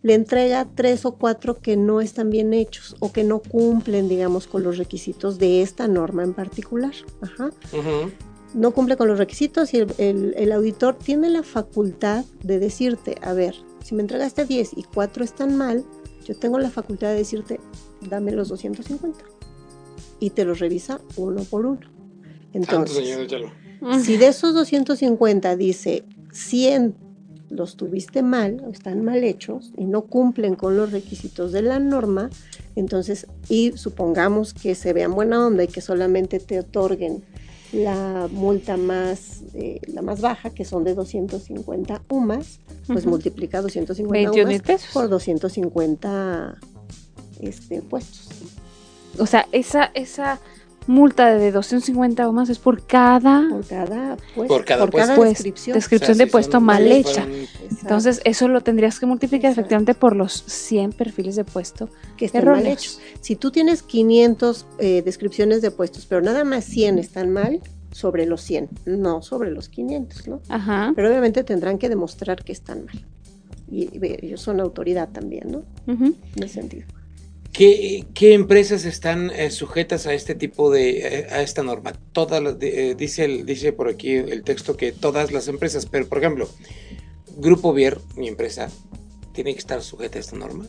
[0.02, 4.46] le entrega tres o cuatro que no están bien hechos o que no cumplen, digamos,
[4.46, 6.92] con los requisitos de esta norma en particular.
[7.20, 7.50] Ajá.
[8.54, 13.16] No cumple con los requisitos y el, el- el auditor tiene la facultad de decirte,
[13.22, 13.54] a ver,
[13.90, 15.84] si me entregaste 10 y 4 están mal,
[16.24, 17.58] yo tengo la facultad de decirte,
[18.08, 19.18] dame los 250.
[20.20, 21.80] Y te los revisa uno por uno.
[22.52, 23.50] Entonces, señor, échalo.
[24.00, 26.94] si de esos 250 dice 100
[27.48, 31.80] los tuviste mal o están mal hechos y no cumplen con los requisitos de la
[31.80, 32.30] norma,
[32.76, 37.24] entonces, y supongamos que se vean buena onda y que solamente te otorguen
[37.72, 43.10] la multa más, eh, la más baja, que son de 250 UMAS, pues Ujú.
[43.10, 44.90] multiplica 250 21 mil UMAS pesos.
[44.92, 46.58] por 250
[47.40, 48.28] este, puestos.
[49.18, 50.40] O sea, esa, esa
[50.86, 55.14] multa de 250 o más es por cada Por cada puesto, Por cada puesto.
[55.16, 55.74] Pues, descripción.
[55.74, 57.26] descripción O sea, de si puesto mal hecha.
[57.82, 59.60] Entonces, eso lo tendrías que multiplicar Exacto.
[59.60, 63.00] efectivamente por los 100 perfiles de puesto que están mal hechos.
[63.20, 67.60] Si tú tienes 500 eh, descripciones de puestos, pero nada más 100 están mal,
[67.92, 70.40] sobre los 100, no sobre los 500, ¿no?
[70.48, 70.92] Ajá.
[70.94, 73.04] Pero obviamente tendrán que demostrar que están mal.
[73.68, 75.62] Y, y ellos son autoridad también, ¿no?
[75.86, 76.86] En ese sentido.
[77.52, 81.92] ¿Qué, qué empresas están eh, sujetas a este tipo de, eh, a esta norma?
[82.12, 86.06] Todas las, eh, dice, el, dice por aquí el texto que todas las empresas, pero
[86.06, 86.48] por ejemplo,
[87.36, 88.70] Grupo Vier, mi empresa,
[89.32, 90.66] ¿tiene que estar sujeta a esta norma?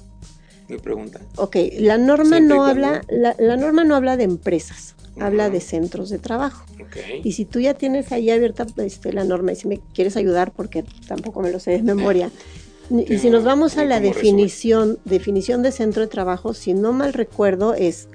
[0.70, 1.22] Me pregunta.
[1.36, 5.60] Ok, la norma Siempre no habla, la, la norma no habla de empresas, habla de
[5.60, 6.65] centros de trabajo.
[6.82, 6.98] Ok.
[7.24, 10.52] Y si tú ya tienes ahí abierta este, la norma y si me quieres ayudar,
[10.52, 12.32] porque tampoco me lo sé de memoria,
[12.99, 17.13] y si nos vamos a la definición, definición de centro de trabajo, si no mal
[17.13, 18.08] recuerdo, es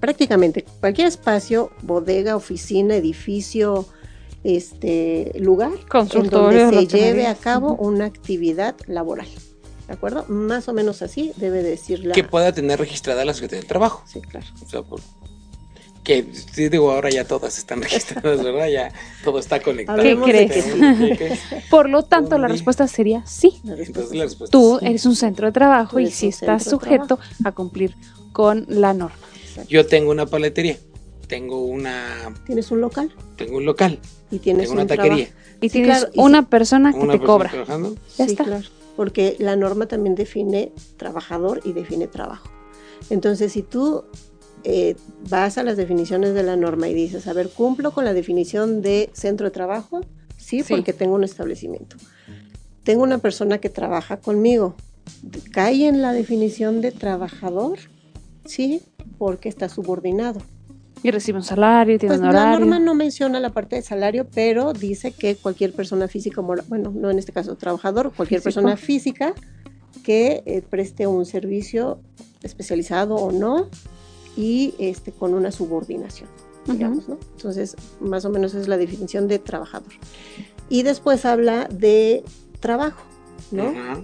[0.00, 3.86] prácticamente cualquier espacio, bodega, oficina, edificio,
[4.44, 9.28] este lugar en donde se lleve a cabo una actividad laboral.
[9.86, 10.24] ¿De acuerdo?
[10.28, 12.14] Más o menos así debe decir la.
[12.14, 14.02] Que pueda tener registrada la Secretaría del Trabajo.
[14.06, 14.46] Sí, claro.
[14.64, 15.00] O sea, por-
[16.02, 18.68] que sí, digo, ahora ya todas están registradas, ¿verdad?
[18.68, 18.92] Ya
[19.24, 20.02] todo está conectado.
[20.02, 21.40] ¿Qué de crees?
[21.70, 23.60] Por lo tanto, la respuesta sería sí.
[23.64, 24.86] La respuesta Entonces es la respuesta Tú sí.
[24.86, 27.94] eres un centro de trabajo y sí estás sujeto a cumplir
[28.32, 29.16] con la norma.
[29.68, 30.78] Yo tengo una paletería,
[31.28, 33.98] tengo una, Tienes un local tengo un local,
[34.30, 35.28] y tienes tengo una un taquería,
[35.60, 37.50] Y Sí, tienes claro, y una persona que una te persona cobra.
[37.50, 37.94] trabajando.
[38.16, 38.44] Ya sí, está.
[38.44, 38.64] claro,
[38.96, 42.50] porque la norma también define trabajador y define trabajo.
[43.10, 44.04] Entonces, si tú
[44.64, 44.96] eh,
[45.28, 48.82] vas a las definiciones de la norma y dices, a ver, cumplo con la definición
[48.82, 50.00] de centro de trabajo,
[50.36, 50.72] sí, Sí.
[50.74, 51.96] porque tengo un establecimiento.
[52.84, 54.74] Tengo una persona que trabaja conmigo.
[55.52, 57.78] ¿Cae en la definición de trabajador?
[58.44, 58.82] Sí,
[59.18, 60.40] porque está subordinado.
[61.04, 62.60] Y recibe un salario, tiene Pues un la horario.
[62.60, 67.10] norma no menciona la parte de salario, pero dice que cualquier persona física, bueno, no
[67.10, 68.60] en este caso trabajador, cualquier Físico.
[68.62, 69.34] persona física
[70.04, 71.98] que eh, preste un servicio
[72.42, 73.68] especializado o no
[74.36, 76.28] y este con una subordinación,
[76.66, 77.18] digamos, ¿no?
[77.36, 79.92] Entonces, más o menos es la definición de trabajador.
[80.68, 82.24] Y después habla de
[82.60, 83.02] trabajo.
[83.50, 83.68] ¿no?
[83.68, 84.02] Ajá.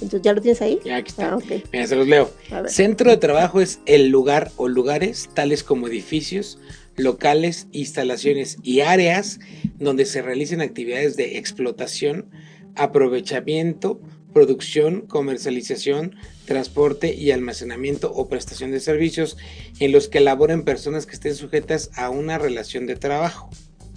[0.00, 0.78] Entonces, ¿ya lo tienes ahí?
[0.84, 1.32] Ya, aquí está.
[1.32, 1.64] Ah, ok.
[1.72, 2.30] Mira, se los leo.
[2.66, 6.58] Centro de trabajo es el lugar o lugares tales como edificios,
[6.96, 9.40] locales, instalaciones y áreas
[9.78, 12.30] donde se realicen actividades de explotación,
[12.76, 14.00] aprovechamiento,
[14.32, 16.14] producción, comercialización,
[16.48, 19.36] transporte y almacenamiento o prestación de servicios
[19.78, 23.50] en los que laboren personas que estén sujetas a una relación de trabajo.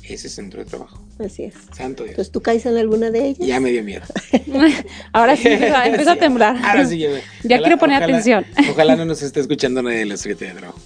[0.03, 1.01] Ese es centro de trabajo.
[1.23, 1.53] Así es.
[1.75, 2.11] Santo Dios.
[2.13, 3.47] Entonces, ¿tú caes en alguna de ellas?
[3.47, 4.01] Ya me dio miedo.
[5.13, 6.57] Ahora sí, empieza, a temblar.
[6.65, 8.45] Ahora sí, ya, me- Ya quiero poner ojalá- atención.
[8.71, 10.79] Ojalá no nos esté escuchando nadie de la Secretaría de Trabajo.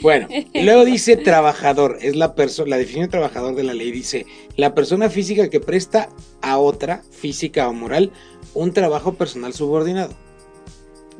[0.00, 4.24] Bueno, luego dice trabajador, es la persona, la definición de trabajador de la ley dice,
[4.56, 6.08] la persona física que presta
[6.40, 8.12] a otra, física o moral,
[8.54, 10.14] un trabajo personal subordinado.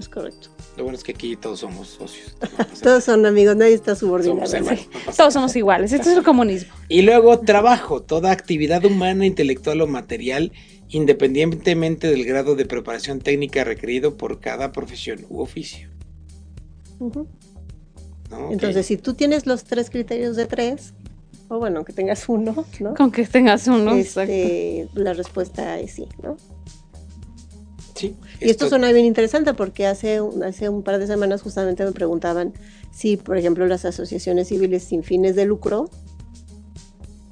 [0.01, 0.49] Es correcto.
[0.79, 2.35] Lo bueno es que aquí todos somos socios.
[2.83, 4.47] Todos son amigos, nadie está subordinado.
[4.47, 4.79] Somos
[5.15, 5.93] Todos somos iguales.
[5.93, 6.73] Esto es el comunismo.
[6.89, 10.53] Y luego trabajo, toda actividad humana, intelectual o material,
[10.89, 15.91] independientemente del grado de preparación técnica requerido por cada profesión u oficio.
[18.51, 20.95] Entonces, si tú tienes los tres criterios de tres,
[21.49, 22.95] o bueno, que tengas uno, ¿no?
[22.95, 23.95] Con que tengas uno.
[23.97, 24.33] exacto.
[24.33, 26.39] Este, la respuesta es sí, ¿no?
[28.01, 31.85] Sí, Y esto suena bien interesante porque hace, un- hace un par de semanas justamente
[31.85, 32.53] me preguntaban
[32.93, 35.91] si, por ejemplo, las asociaciones civiles sin fines de lucro,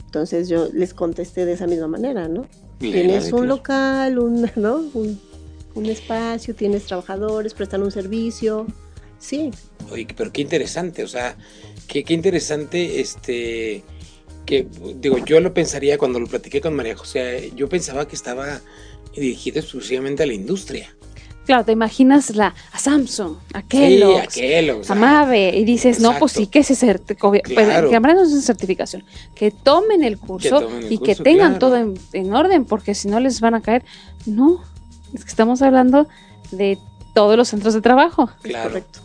[0.06, 2.46] entonces yo les contesté de esa misma manera, ¿no?
[2.78, 4.76] Tienes un local, un, ¿no?
[4.94, 5.20] un,
[5.74, 8.66] un espacio, tienes trabajadores, prestan un servicio,
[9.18, 9.50] sí,
[9.90, 11.36] Oye, pero qué interesante, o sea,
[11.86, 13.82] qué, qué interesante, este,
[14.44, 18.60] que, digo, yo lo pensaría cuando lo platiqué con María José, yo pensaba que estaba
[19.18, 20.94] dirigido exclusivamente a la industria.
[21.46, 25.64] Claro, te imaginas la, a Samsung, a Sí, Kellogg's, a Kellogg's, a a- Mave, y
[25.64, 27.88] dices, no, pues sí, que se certifica, Claro.
[27.88, 29.02] que habrán una certificación,
[29.34, 31.58] que tomen el curso tomen el y que tengan claro.
[31.58, 33.82] todo en, en orden, porque si no les van a caer.
[34.26, 34.62] No,
[35.14, 36.06] es que estamos hablando
[36.50, 36.76] de
[37.14, 38.28] todos los centros de trabajo.
[38.42, 38.68] Claro.
[38.68, 39.00] correcto.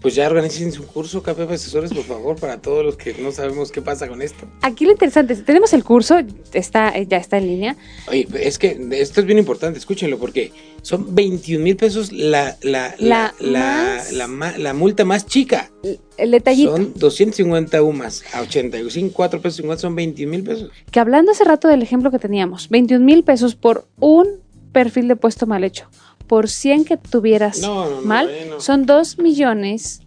[0.00, 3.32] Pues ya organicen su curso, Café de Asesores, por favor, para todos los que no
[3.32, 4.46] sabemos qué pasa con esto.
[4.62, 6.18] Aquí lo interesante es, tenemos el curso,
[6.54, 7.76] está, ya está en línea,
[8.08, 12.94] Oye, es que esto es bien importante, escúchenlo, porque son 21 mil pesos la, la,
[12.98, 15.70] la, La la, más- la la multa más chica.
[16.16, 16.72] el detallito.
[16.72, 20.70] Son 250 UMAS a 85, 4 pesos 50 son 21 mil pesos.
[20.90, 24.26] que hablando hace rato del ejemplo que teníamos, 21 mil pesos por un
[24.72, 25.90] perfil de puesto mal hecho,
[26.30, 28.60] por 100 que tuvieras No, no, no, mal, bueno.
[28.60, 30.00] son 2 millones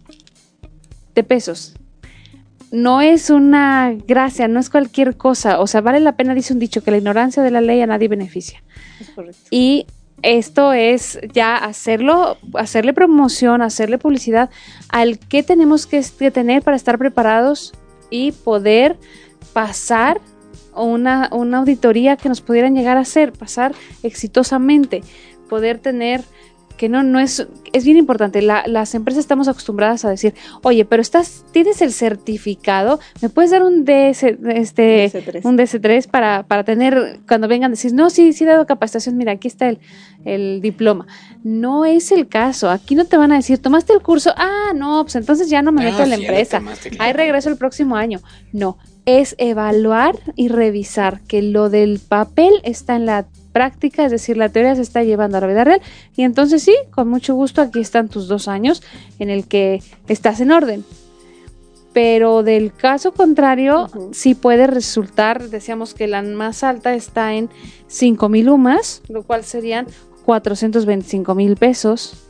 [1.14, 1.74] de pesos.
[2.72, 6.60] No es una gracia, no es cualquier cosa, o sea, vale la pena, dice un
[6.60, 8.64] dicho, que la ignorancia de la ley a nadie beneficia.
[8.98, 9.38] Es correcto.
[9.50, 9.86] Y
[10.22, 14.48] esto es ya hacerlo, hacerle promoción, hacerle publicidad
[14.88, 17.74] al que tenemos que, que tener para estar preparados
[18.08, 18.96] y poder
[19.52, 20.22] pasar
[20.74, 25.02] una, una auditoría que nos pudieran llegar a hacer, pasar exitosamente,
[25.48, 26.22] poder tener
[26.76, 28.42] que no, no es, es bien importante.
[28.42, 33.52] La- las empresas estamos acostumbradas a decir, oye, pero estás, tienes el certificado, ¿me puedes
[33.52, 35.44] dar un DS, este, DS3.
[35.44, 39.30] un DS3 para, para tener, cuando vengan, decir, no, sí, sí he dado capacitación, mira,
[39.30, 39.78] aquí está el,
[40.24, 41.06] el diploma.
[41.44, 45.04] No es el caso, aquí no te van a decir, tomaste el curso, ah, no,
[45.04, 46.60] pues entonces ya no me meto Ah, en la sí, empresa,
[46.98, 48.18] ahí regreso el próximo año.
[48.52, 54.36] No, es evaluar y revisar que lo del papel está en la práctica, es decir,
[54.36, 55.82] la teoría se está llevando a la vida real.
[56.16, 58.82] Y entonces sí, con mucho gusto, aquí están tus dos años
[59.18, 60.84] en el que estás en orden.
[61.92, 67.48] Pero del caso contrario, sí puede resultar, decíamos que la más alta está en
[67.86, 69.86] 5 mil UMAS, lo cual serían
[70.24, 72.26] 425 mil pesos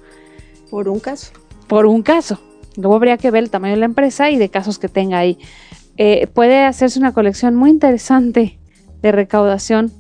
[0.71, 1.33] Por un caso.
[1.67, 2.39] por un caso.
[2.77, 5.39] Luego habría que ver el tamaño de la empresa y de casos que tenga ahí.
[5.97, 8.59] Eh, puede hacerse una colección muy interesante
[9.03, 9.93] de recaudación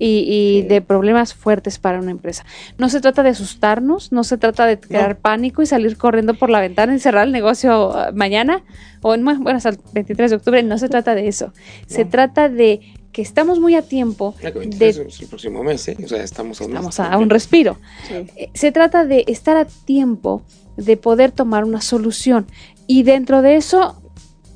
[0.00, 0.68] y, y Sí.
[0.68, 2.44] de problemas fuertes para una empresa.
[2.78, 6.50] No se trata de asustarnos, no se trata de crear pánico y salir corriendo por
[6.50, 8.62] la ventana y cerrar el negocio ah, mañana
[9.02, 10.62] o en, bueno, hasta el 23 de octubre.
[10.62, 11.52] No se trata de eso.
[11.88, 12.10] Se No.
[12.10, 15.96] trata de que estamos muy a tiempo que de 23 es el próximo mes, ¿eh?
[16.04, 16.70] O sea, estamos a un.
[16.70, 17.76] Estamos a un respiro.
[18.06, 18.14] Sí.
[18.36, 20.42] Eh, Se trata de estar a tiempo
[20.76, 22.46] de poder tomar una solución.
[22.86, 23.97] Y dentro de eso,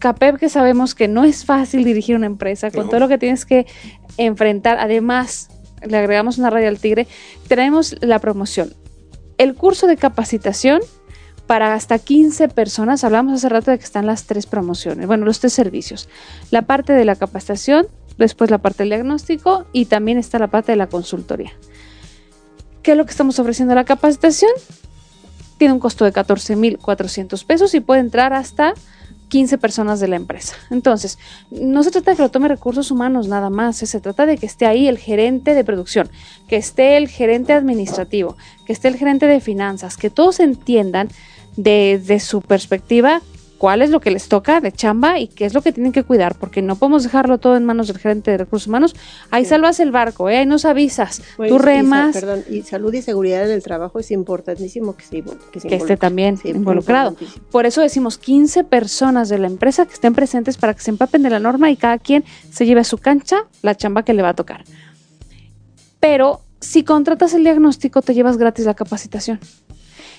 [0.03, 2.89] CAPEP, que sabemos que no es fácil dirigir una empresa, con No.
[2.91, 3.67] todo lo que tienes que
[4.17, 5.49] enfrentar, además,
[5.87, 7.07] le agregamos una raya al tigre,
[7.47, 8.75] traemos la promoción.
[9.39, 10.81] El curso de capacitación
[11.47, 15.39] para hasta 15 personas, hablamos hace rato de que están las tres promociones, bueno, los
[15.39, 16.09] tres servicios.
[16.51, 17.87] La parte de la capacitación,
[18.19, 21.53] después la parte del diagnóstico y también está la parte de la consultoría.
[22.83, 23.75] ¿Qué es lo que estamos ofreciendo?
[23.77, 24.51] La capacitación
[25.59, 28.75] tiene un costo de 14.400 pesos y puede entrar hasta
[29.33, 30.57] 15 personas de la empresa.
[30.69, 31.19] Entonces,
[31.51, 33.87] no se trata de que lo tome recursos humanos nada más, ¿eh?
[33.87, 36.11] se trata de que esté ahí el gerente de producción,
[36.49, 41.09] que esté el gerente administrativo, que esté el gerente de finanzas, que todos entiendan
[41.57, 43.23] desde su perspectiva
[43.63, 46.03] cuál es lo que les toca de chamba y qué es lo que tienen que
[46.03, 48.97] cuidar, porque no podemos dejarlo todo en manos del gerente de recursos humanos.
[49.31, 50.39] Ahí salvas el barco, ¿eh?
[50.39, 52.17] ahí nos avisas, tú remas.
[52.17, 55.77] Y, perdón, y salud y seguridad en el trabajo es importantísimo que, se, que, que
[55.77, 57.15] esté también involucrado.
[57.53, 61.23] Por eso decimos 15 personas de la empresa que estén presentes para que se empapen
[61.23, 64.23] de la norma y cada quien se lleve a su cancha la chamba que le
[64.23, 64.65] va a tocar.
[66.01, 69.39] Pero si contratas el diagnóstico, te llevas gratis la capacitación.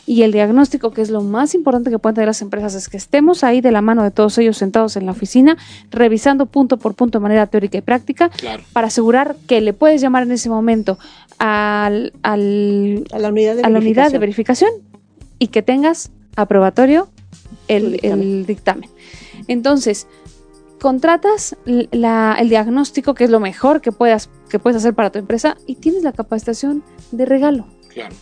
[0.05, 2.97] Y el diagnóstico, que es lo más importante que pueden tener las empresas, es que
[2.97, 5.57] estemos ahí de la mano de todos ellos sentados en la oficina,
[5.91, 8.29] revisando punto por punto de manera teórica y práctica,
[8.73, 10.97] para asegurar que le puedes llamar en ese momento
[11.39, 14.71] al, a la unidad de, unidad de verificación
[15.39, 17.07] y que tengas aprobatorio
[17.69, 18.89] el, dictamen.
[19.47, 20.07] Entonces,
[20.81, 25.55] contratas el diagnóstico, que es lo mejor que, puedas, que puedes hacer para tu empresa,
[25.65, 27.67] y tienes la capacitación de regalo.
[27.87, 28.15] Claro.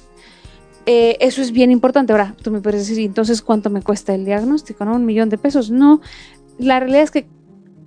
[0.86, 2.14] Eh, eso es bien importante.
[2.14, 4.86] Ahora, tú me puedes decir, entonces, ¿cuánto me cuesta el diagnóstico?
[4.86, 4.96] ¿No?
[4.96, 5.70] Un millón de pesos.
[5.70, 6.02] No,
[6.58, 7.28] la realidad es que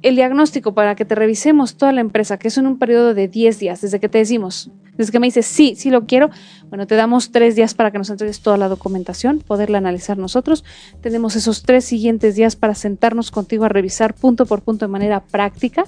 [0.03, 3.27] el diagnóstico para que te revisemos toda la empresa, que es en un periodo de
[3.27, 6.29] 10 días, desde que te decimos, desde que me dices, sí, sí lo quiero,
[6.69, 10.63] bueno, te damos tres días para que nos entregues toda la documentación, poderla analizar nosotros.
[11.01, 15.21] Tenemos esos tres siguientes días para sentarnos contigo a revisar punto por punto de manera
[15.21, 15.85] práctica.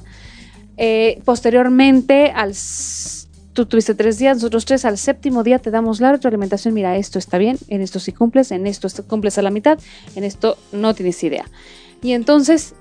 [0.79, 2.55] Eh, posteriormente, al
[3.57, 7.19] tú tuviste tres días, nosotros tres, al séptimo día te damos la retroalimentación, mira, esto
[7.19, 9.79] está bien, en esto sí cumples, en esto cumples a la mitad,
[10.15, 11.47] en esto no tienes idea.
[12.03, 12.75] Y entonces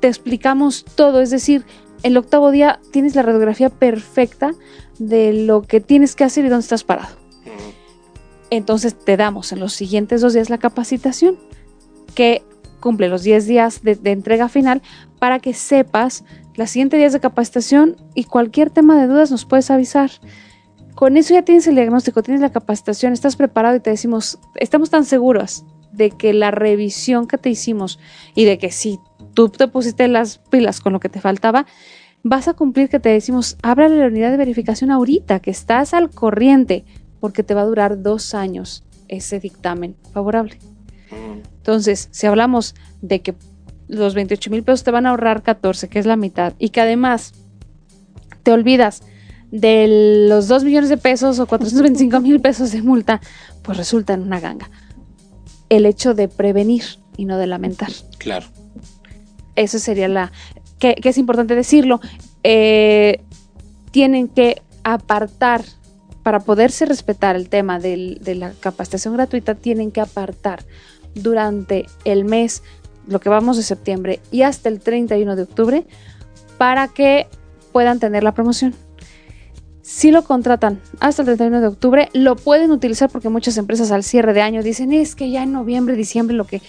[0.00, 1.66] te explicamos todo, es decir,
[2.02, 4.54] el octavo día tienes la radiografía perfecta
[4.98, 7.14] de lo que tienes que hacer y dónde estás parado.
[8.48, 11.36] Entonces te damos en los siguientes dos días la capacitación
[12.14, 12.42] que
[12.80, 14.80] cumple los 10 días de, de entrega final
[15.18, 16.24] para que sepas
[16.56, 20.10] la siguiente días de capacitación y cualquier tema de dudas nos puedes avisar.
[20.94, 24.88] Con eso ya tienes el diagnóstico, tienes la capacitación, estás preparado y te decimos, estamos
[24.88, 27.98] tan seguros de que la revisión que te hicimos
[28.34, 28.98] y de que si
[29.34, 31.66] tú te pusiste las pilas con lo que te faltaba,
[32.22, 36.10] vas a cumplir que te decimos, ábrale la unidad de verificación ahorita, que estás al
[36.10, 36.84] corriente,
[37.20, 40.58] porque te va a durar dos años ese dictamen favorable.
[41.10, 41.42] Mm.
[41.58, 43.34] Entonces, si hablamos de que
[43.88, 46.80] los 28 mil pesos te van a ahorrar 14, que es la mitad, y que
[46.80, 47.34] además
[48.42, 49.02] te olvidas
[49.50, 53.20] de los 2 millones de pesos o 425 mil pesos de multa,
[53.62, 54.70] pues resulta en una ganga.
[55.68, 56.84] El hecho de prevenir
[57.16, 57.90] y no de lamentar.
[58.18, 58.46] Claro.
[59.54, 60.32] Eso sería la...
[60.78, 62.00] que, es importante decirlo.
[62.42, 63.22] Eh,
[63.90, 65.64] tienen que apartar,
[66.22, 70.64] para poderse respetar el tema de la capacitación gratuita, tienen que apartar
[71.16, 72.62] durante el mes
[73.06, 75.86] lo que vamos de septiembre y hasta el 31 de octubre
[76.58, 77.28] para que
[77.72, 78.74] puedan tener la promoción.
[79.82, 84.02] Si lo contratan hasta el 31 de octubre, lo pueden utilizar porque muchas empresas al
[84.02, 86.60] cierre de año dicen es que ya en noviembre, diciembre lo que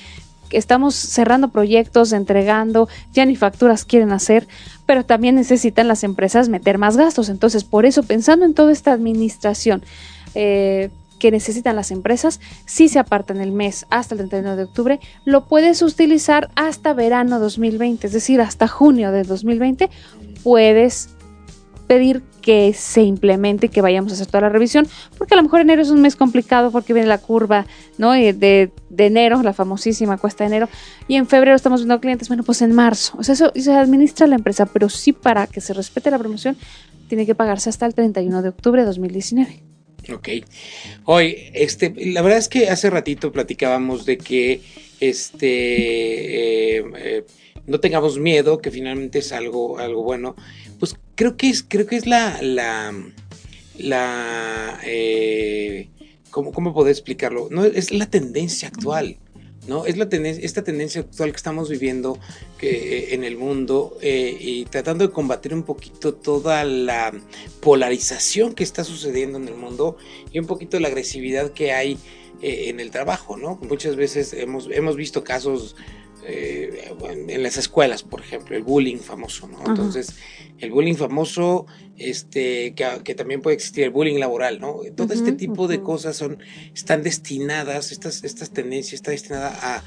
[0.51, 4.47] estamos cerrando proyectos, entregando, ya ni facturas quieren hacer,
[4.85, 7.29] pero también necesitan las empresas meter más gastos.
[7.29, 9.83] Entonces, por eso, pensando en toda esta administración,
[10.35, 10.89] eh,
[11.19, 15.45] que necesitan las empresas, si se apartan el mes hasta el 31 de octubre, lo
[15.45, 19.89] puedes utilizar hasta verano 2020, es decir, hasta junio de 2020,
[20.43, 21.09] puedes
[21.87, 24.87] pedir que se implemente, que vayamos a hacer toda la revisión,
[25.17, 27.65] porque a lo mejor enero es un mes complicado porque viene la curva,
[27.97, 28.11] ¿no?
[28.11, 30.69] De, de enero, la famosísima cuesta de enero,
[31.07, 34.27] y en febrero estamos viendo clientes, bueno, pues en marzo, o sea, eso se administra
[34.27, 36.57] la empresa, pero sí para que se respete la promoción,
[37.07, 39.66] tiene que pagarse hasta el 31 de octubre de 2019.
[40.13, 40.29] Ok.
[41.05, 44.61] Hoy, este, la verdad es que hace ratito platicábamos de que
[44.99, 47.25] este eh, eh,
[47.65, 50.35] no tengamos miedo, que finalmente es algo, algo bueno.
[50.79, 52.93] Pues creo que es, creo que es la, la,
[53.77, 55.89] la eh,
[56.31, 57.49] ¿cómo, ¿cómo poder explicarlo?
[57.51, 59.17] No, es la tendencia actual.
[59.67, 59.85] ¿No?
[59.85, 62.17] Es la tendencia, esta tendencia actual que estamos viviendo
[62.57, 67.13] que, eh, en el mundo eh, y tratando de combatir un poquito toda la
[67.61, 69.97] polarización que está sucediendo en el mundo
[70.31, 71.97] y un poquito la agresividad que hay
[72.41, 73.59] eh, en el trabajo, ¿no?
[73.61, 75.75] Muchas veces hemos, hemos visto casos
[76.29, 79.59] en las escuelas, por ejemplo, el bullying famoso, ¿no?
[79.65, 80.15] Entonces,
[80.59, 81.65] el bullying famoso,
[81.97, 84.81] este, que, también puede existir el bullying laboral, ¿no?
[84.95, 86.39] Todo este tipo de cosas son,
[86.73, 89.83] están destinadas, estas, estas tendencias está destinada a,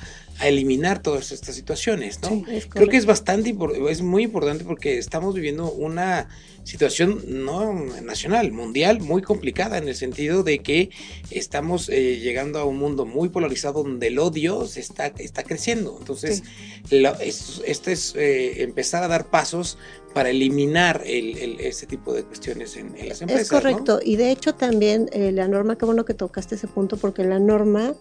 [0.47, 2.43] eliminar todas estas situaciones, ¿no?
[2.71, 3.55] Creo que es bastante,
[3.91, 6.29] es muy importante porque estamos viviendo una
[6.65, 10.91] situación no nacional, mundial, muy complicada en el sentido de que
[11.31, 15.97] estamos eh, llegando a un mundo muy polarizado donde el odio se está, está creciendo.
[15.99, 16.43] Entonces,
[16.91, 19.79] esto, es eh, empezar a dar pasos
[20.15, 23.43] para eliminar el, ese tipo de cuestiones en, las empresas.
[23.43, 26.97] Es correcto, y de hecho también eh, la norma, qué bueno que tocaste ese punto,
[26.97, 27.95] porque la norma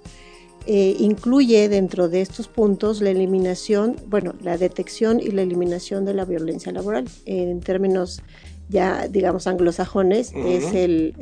[0.66, 6.14] eh, incluye dentro de estos puntos la eliminación, bueno, la detección y la eliminación de
[6.14, 7.08] la violencia laboral.
[7.26, 8.22] En términos
[8.70, 11.16] ya, digamos, anglosajones, es el,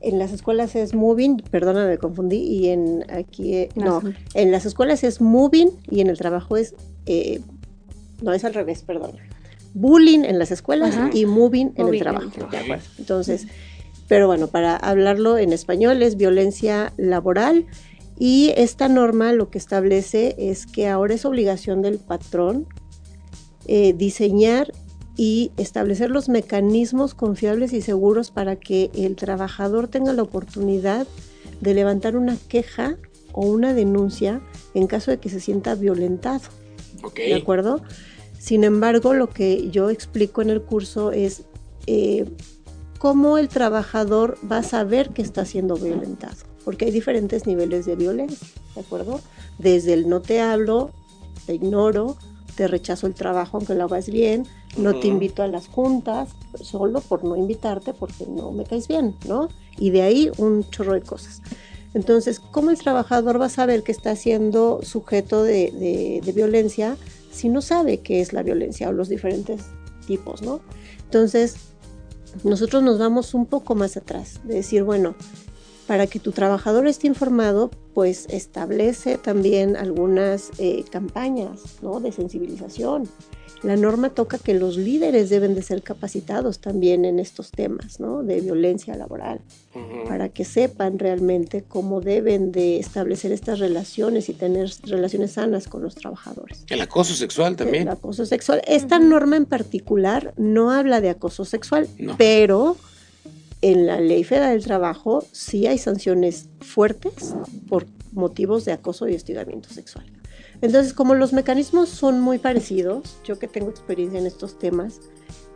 [0.00, 4.02] en las escuelas es moving, perdona, me confundí, y en aquí, eh, no,
[4.34, 6.74] en las escuelas es moving y en el trabajo es,
[7.06, 7.40] eh,
[8.22, 9.12] no, es al revés, perdón.
[9.74, 12.30] Bullying en las escuelas y moving en el trabajo.
[12.98, 13.46] Entonces,
[14.08, 17.66] pero bueno, para hablarlo en español es violencia laboral
[18.18, 22.66] y esta norma lo que establece es que ahora es obligación del patrón
[23.66, 24.72] eh, diseñar
[25.16, 31.06] y establecer los mecanismos confiables y seguros para que el trabajador tenga la oportunidad
[31.60, 32.96] de levantar una queja
[33.32, 34.40] o una denuncia
[34.74, 36.48] en caso de que se sienta violentado.
[37.14, 37.80] ¿De acuerdo?
[38.38, 41.44] Sin embargo, lo que yo explico en el curso es
[41.86, 42.24] eh,
[42.98, 47.96] cómo el trabajador va a saber que está siendo violentado, porque hay diferentes niveles de
[47.96, 49.20] violencia, ¿de acuerdo?
[49.58, 50.90] Desde el no te hablo,
[51.46, 52.16] te ignoro,
[52.56, 54.46] te rechazo el trabajo aunque lo hagas bien,
[54.76, 56.30] no te invito a las juntas,
[56.62, 59.48] solo por no invitarte porque no me caes bien, ¿no?
[59.78, 61.42] Y de ahí un chorro de cosas.
[61.94, 66.96] Entonces, ¿cómo el trabajador va a saber que está siendo sujeto de, violencia
[67.32, 69.62] si no sabe qué es la violencia o los diferentes
[70.06, 70.60] tipos, ¿no?
[71.04, 71.56] Entonces,
[72.44, 75.14] nosotros nos vamos un poco más atrás, de decir, bueno,
[75.86, 81.98] para que tu trabajador esté informado, pues establece también algunas eh, campañas ¿no?
[81.98, 83.08] de sensibilización
[83.62, 88.22] la norma toca que los líderes deben de ser capacitados también en estos temas, ¿no?
[88.22, 89.40] De violencia laboral,
[90.06, 95.82] para que sepan realmente cómo deben de establecer estas relaciones y tener relaciones sanas con
[95.82, 96.64] los trabajadores.
[96.68, 97.82] El acoso sexual también.
[97.82, 98.62] El acoso sexual.
[98.66, 102.76] Esta norma en particular no habla de acoso sexual, pero
[103.62, 107.34] en la Ley Federal del Trabajo sí hay sanciones fuertes
[107.68, 110.06] por motivos de acoso y hostigamiento sexual.
[110.62, 115.00] Entonces, como los mecanismos son muy parecidos, yo que tengo experiencia en estos temas,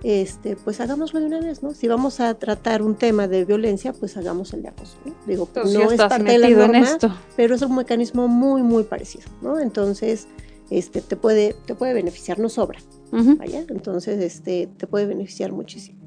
[0.02, 1.72] este, pues hagámoslo de una vez, ¿no?
[1.72, 5.14] Si vamos a tratar un tema de violencia, pues hagamos el de acoso, ¿no?
[5.26, 7.14] Digo, no es parte de la norma, esto.
[7.36, 9.58] pero es un mecanismo muy, muy parecido, ¿no?
[9.60, 10.26] Entonces,
[10.70, 12.80] este, te puede, te puede beneficiar, no sobra,
[13.12, 13.64] ¿vaya?
[13.68, 15.98] Entonces, este, te puede beneficiar muchísimo.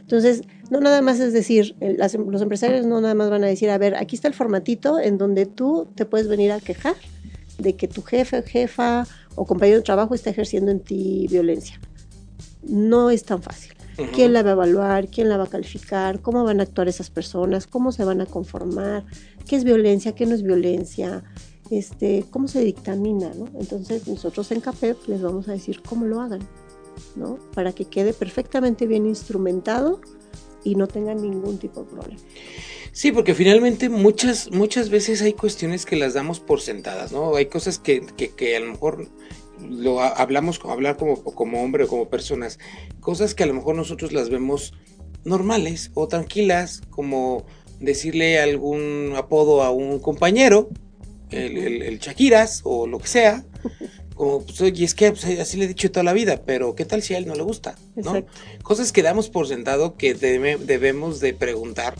[0.00, 3.78] Entonces, no nada más es decir, los empresarios no nada más van a decir, a
[3.78, 6.94] ver, aquí está el formatito en donde tú te puedes venir a quejar
[7.58, 11.80] de que tu jefe, jefa o compañero de trabajo está ejerciendo en ti violencia.
[12.62, 13.74] No es tan fácil.
[14.12, 15.08] ¿Quién la va a evaluar?
[15.08, 16.20] ¿Quién la va a calificar?
[16.20, 17.66] ¿Cómo van a actuar esas personas?
[17.66, 19.04] ¿Cómo se van a conformar?
[19.46, 20.14] ¿Qué es violencia?
[20.14, 21.22] ¿Qué no es violencia?
[21.70, 23.32] Este, ¿Cómo se dictamina?
[23.34, 23.48] ¿no?
[23.58, 26.40] Entonces nosotros en CAPEP les vamos a decir cómo lo hagan,
[27.14, 27.38] ¿no?
[27.54, 30.00] para que quede perfectamente bien instrumentado
[30.64, 32.20] y no tengan ningún tipo de problema.
[32.92, 37.34] Sí, porque finalmente muchas, muchas veces hay cuestiones que las damos por sentadas, ¿no?
[37.34, 39.08] Hay cosas que, que, a lo mejor
[39.60, 42.58] lo hablamos, hablar como, como hombre o como personas,
[43.00, 44.74] cosas que a lo mejor nosotros las vemos
[45.24, 47.44] normales o tranquilas, como
[47.80, 50.68] decirle algún apodo a un compañero,
[51.30, 53.44] el, el, Shakiras o lo que sea,
[54.14, 56.84] como, pues, oye, es que pues, así le he dicho toda la vida, pero ¿qué
[56.84, 57.76] tal si a él no le gusta?
[57.96, 58.24] ¿no?
[58.62, 61.94] Cosas que damos por sentado que debemos de preguntar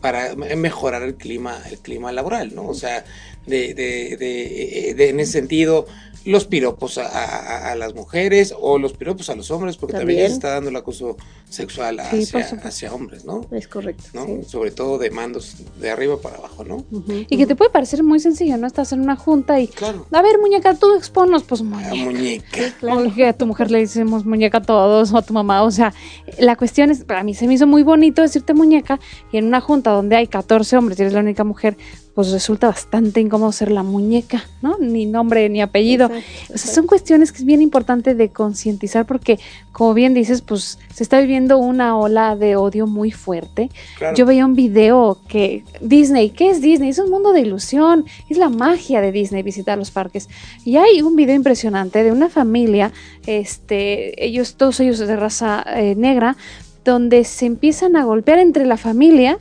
[0.00, 2.68] para mejorar el clima, el clima laboral, ¿no?
[2.68, 3.04] O sea,
[3.46, 5.86] de, de, de, de en ese sentido,
[6.28, 10.50] los piropos a, las mujeres o los piropos a los hombres, porque también, se está
[10.50, 11.16] dando el acoso
[11.48, 13.46] sexual hacia, hombres, ¿no?
[13.50, 14.04] Es correcto.
[14.46, 16.84] Sobre todo de mandos de arriba para abajo, ¿no?
[17.30, 18.66] Y que te puede parecer muy sencillo, ¿no?
[18.66, 20.06] Estás en una junta y, claro.
[20.12, 21.94] a ver, muñeca, tú exponos, pues muñeca.
[21.94, 22.74] muñeca.
[22.78, 23.10] claro.
[23.26, 25.94] a tu mujer le decimos muñeca a todos, o a tu mamá, o sea,
[26.38, 29.00] la cuestión es, para mí se me hizo muy bonito decirte muñeca,
[29.32, 31.78] y en una junta donde hay 14 hombres y eres la única mujer,
[32.18, 34.76] pues resulta bastante incómodo ser la muñeca, ¿no?
[34.80, 36.10] Ni nombre ni apellido.
[36.52, 39.38] o sea, son cuestiones que es bien importante de concientizar porque,
[39.70, 43.70] como bien dices, pues se está viviendo una ola de odio muy fuerte.
[44.16, 46.90] Yo veía un video que Disney, ¿qué es Disney?
[46.90, 50.28] Es un mundo de ilusión, es la magia de Disney visitar los parques.
[50.64, 52.90] Y hay un video impresionante de una familia,
[53.26, 56.36] este, ellos, todos ellos de raza eh, negra,
[56.84, 59.38] donde se empiezan a golpear entre la familia,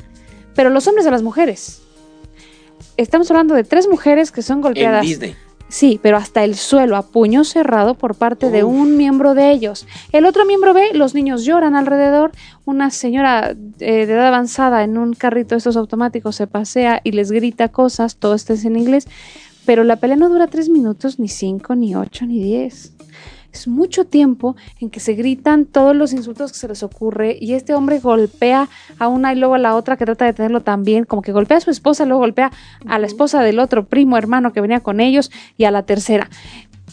[0.53, 1.81] pero los hombres a las mujeres
[2.97, 5.03] estamos hablando de tres mujeres que son golpeadas.
[5.03, 5.35] En Disney.
[5.69, 9.85] Sí, pero hasta el suelo, a puño cerrado por parte de un miembro de ellos.
[10.13, 12.31] El otro miembro ve, los niños lloran alrededor,
[12.63, 17.11] una señora eh, de edad avanzada en un carrito de estos automáticos se pasea y
[17.11, 19.07] les grita cosas, todo esto es en inglés,
[19.65, 22.93] pero la pelea no dura tres minutos, ni cinco, ni ocho, ni diez.
[23.57, 27.53] Es mucho tiempo en que se gritan todos los insultos que se les ocurre y
[27.53, 31.05] este hombre golpea a una y luego a la otra que trata de tenerlo también,
[31.05, 32.51] como que golpea a su esposa, luego golpea
[32.85, 36.29] a la esposa del otro primo hermano que venía con ellos y a la tercera.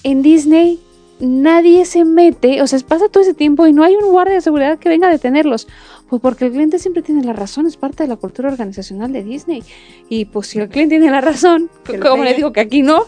[0.02, 0.80] En Disney
[1.20, 4.40] nadie se mete, o sea, pasa todo ese tiempo y no hay un guardia de
[4.40, 5.68] seguridad que venga a detenerlos.
[6.08, 9.22] Pues porque el cliente siempre tiene la razón, es parte de la cultura organizacional de
[9.22, 9.62] Disney.
[10.08, 11.70] Y pues si el cliente tiene la razón,
[12.02, 13.04] como le digo que aquí no,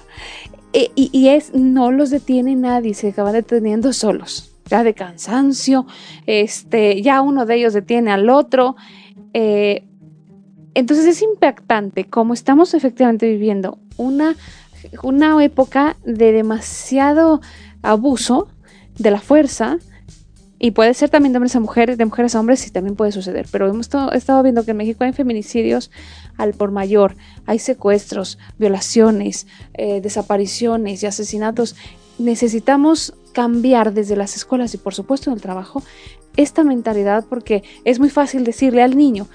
[0.79, 5.87] eh, y, es, no los detiene nadie, se acaban deteniendo solos, ya de cansancio,
[6.27, 8.77] este, ya uno de ellos detiene al otro.
[9.33, 9.85] eh,
[10.75, 14.37] entonces es impactante cómo estamos efectivamente viviendo una,
[15.03, 17.41] una época de demasiado
[17.81, 18.49] abuso
[18.99, 19.79] de la fuerza.
[20.59, 23.13] Y puede ser también de hombres a mujeres, de mujeres a hombres, y también puede
[23.13, 23.47] suceder.
[23.51, 25.91] Pero hemos estado viendo que en México hay feminicidios
[26.39, 31.77] al por mayor, hay secuestros, violaciones, eh, desapariciones y asesinatos.
[32.19, 35.83] Necesitamos cambiar desde las escuelas y por supuesto en el trabajo
[36.39, 39.29] esta mentalidad porque es muy fácil decirle al niño,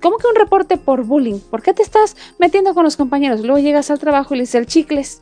[0.00, 1.38] ¿cómo que un reporte por bullying?
[1.38, 3.40] ¿Por qué te estás metiendo con los compañeros?
[3.40, 5.20] Luego llegas al trabajo y le dices el chicles,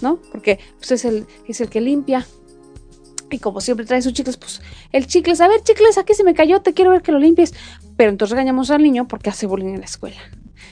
[0.00, 0.18] ¿no?
[0.32, 2.26] Porque pues, es el que limpia.
[3.30, 4.60] Y como siempre trae sus chicles, pues
[4.92, 7.54] el chicles, a ver chicles, aquí se me cayó, te quiero ver que lo limpies.
[7.96, 10.20] Pero entonces regañamos al niño porque hace bullying en la escuela.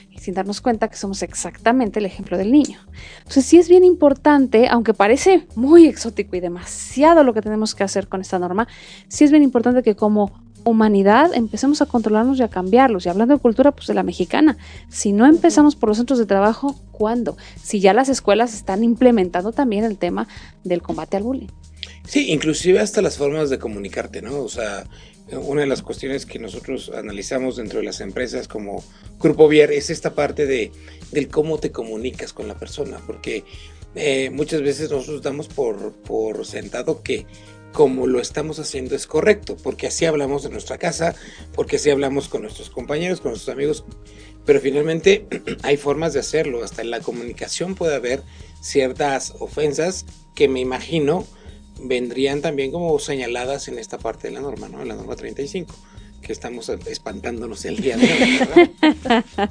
[0.09, 2.79] Y sin darnos cuenta que somos exactamente el ejemplo del niño.
[3.17, 7.83] Entonces sí es bien importante, aunque parece muy exótico y demasiado lo que tenemos que
[7.83, 8.67] hacer con esta norma,
[9.07, 10.31] sí es bien importante que como
[10.65, 13.05] humanidad empecemos a controlarnos y a cambiarlos.
[13.05, 14.57] Y hablando de cultura, pues de la mexicana.
[14.89, 17.35] Si no empezamos por los centros de trabajo, ¿cuándo?
[17.61, 20.27] Si ya las escuelas están implementando también el tema
[20.63, 21.49] del combate al bullying.
[22.07, 24.41] Sí, inclusive hasta las formas de comunicarte, ¿no?
[24.41, 24.85] O sea,
[25.31, 28.83] una de las cuestiones que nosotros analizamos dentro de las empresas como
[29.19, 30.71] Grupo Vier es esta parte de
[31.11, 33.43] del cómo te comunicas con la persona, porque
[33.95, 37.25] eh, muchas veces nosotros damos por, por sentado que
[37.71, 41.15] como lo estamos haciendo es correcto, porque así hablamos de nuestra casa,
[41.53, 43.85] porque así hablamos con nuestros compañeros, con nuestros amigos,
[44.45, 45.25] pero finalmente
[45.63, 48.21] hay formas de hacerlo, hasta en la comunicación puede haber
[48.61, 51.25] ciertas ofensas que me imagino
[51.81, 54.81] vendrían también como señaladas en esta parte de la norma, ¿no?
[54.81, 55.73] En la norma 35,
[56.21, 59.25] que estamos espantándonos el día de hoy, ¿verdad?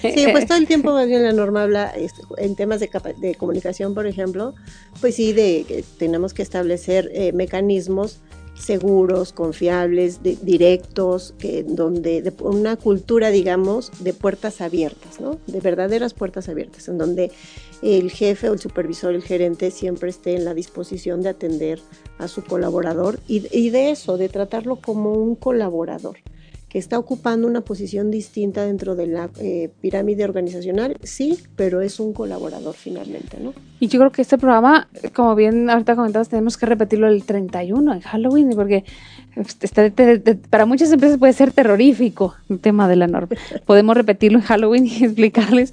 [0.00, 3.34] Sí, pues todo el tiempo más bien la norma habla este, en temas de, de
[3.34, 4.54] comunicación, por ejemplo,
[5.00, 8.20] pues sí, de que tenemos que establecer eh, mecanismos
[8.54, 15.38] seguros, confiables, de- directos, que donde de una cultura, digamos, de puertas abiertas, ¿no?
[15.46, 17.30] De verdaderas puertas abiertas, en donde
[17.82, 21.80] el jefe o el supervisor, el gerente siempre esté en la disposición de atender
[22.18, 26.18] a su colaborador y, y de eso, de tratarlo como un colaborador
[26.74, 32.00] que está ocupando una posición distinta dentro de la eh, pirámide organizacional, sí, pero es
[32.00, 33.54] un colaborador finalmente, ¿no?
[33.78, 37.94] Y yo creo que este programa, como bien ahorita comentabas, tenemos que repetirlo el 31
[37.94, 38.82] en Halloween, porque
[39.60, 43.28] este, te- te- para muchas empresas puede ser terrorífico el tema de la norma.
[43.66, 45.72] Podemos repetirlo en Halloween y explicarles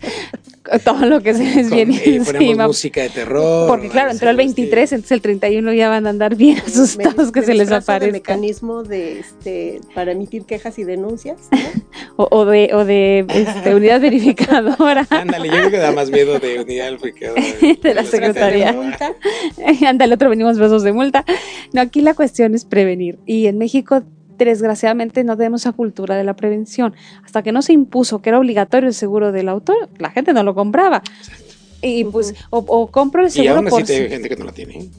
[0.84, 2.68] todo lo que se les Con- viene y ponemos encima.
[2.68, 3.68] música de terror.
[3.68, 7.32] Porque claro, entró el 23, entonces el 31 ya van a andar bien asustados Me-
[7.32, 8.12] que me se les de aparezca.
[8.14, 11.50] mecanismo de este para emitir quejas y denuncias.
[11.52, 11.58] ¿no?
[12.18, 15.08] O, o de, o de este, unidad verificadora.
[15.10, 17.42] Ándale, yo creo que da más miedo de unidad verificadora
[17.84, 18.76] De la secretaría.
[19.58, 21.26] El otro venimos besos de multa.
[21.74, 23.18] No, aquí la cuestión es prevenir.
[23.26, 24.04] Y en México,
[24.38, 26.94] desgraciadamente, no tenemos esa cultura de la prevención.
[27.24, 30.44] Hasta que no se impuso que era obligatorio el seguro del autor, la gente no
[30.44, 31.02] lo compraba.
[31.82, 34.30] Y pues, o, o compro el Y seguro aún así por te- hay si- gente
[34.30, 34.89] que no la tiene.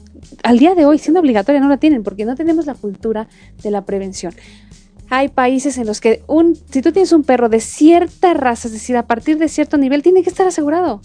[0.43, 3.27] al día de hoy, siendo obligatoria, no la tienen, porque no tenemos la cultura
[3.61, 4.33] de la prevención.
[5.15, 8.73] Hay países en los que un, si tú tienes un perro de cierta raza, es
[8.73, 11.01] decir, a partir de cierto nivel, tiene que estar asegurado.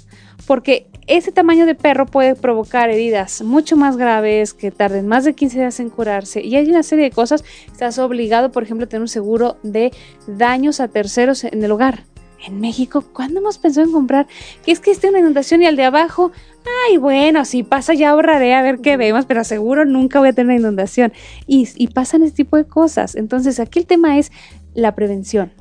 [0.46, 5.34] Porque ese tamaño de perro puede provocar heridas mucho más graves, que tarden más de
[5.34, 6.40] 15 días en curarse.
[6.40, 7.44] Y hay una serie de cosas.
[7.70, 9.92] Estás obligado, por ejemplo, a tener un seguro de
[10.26, 12.04] daños a terceros en el hogar.
[12.46, 14.26] En México, ¿cuándo hemos pensado en comprar?
[14.64, 16.30] Que es que esté una inundación y al de abajo,
[16.88, 20.32] ay, bueno, si pasa ya ahorraré a ver qué vemos, pero seguro nunca voy a
[20.32, 21.12] tener una inundación.
[21.46, 23.16] Y, y pasan este tipo de cosas.
[23.16, 24.30] Entonces, aquí el tema es
[24.74, 25.52] la prevención.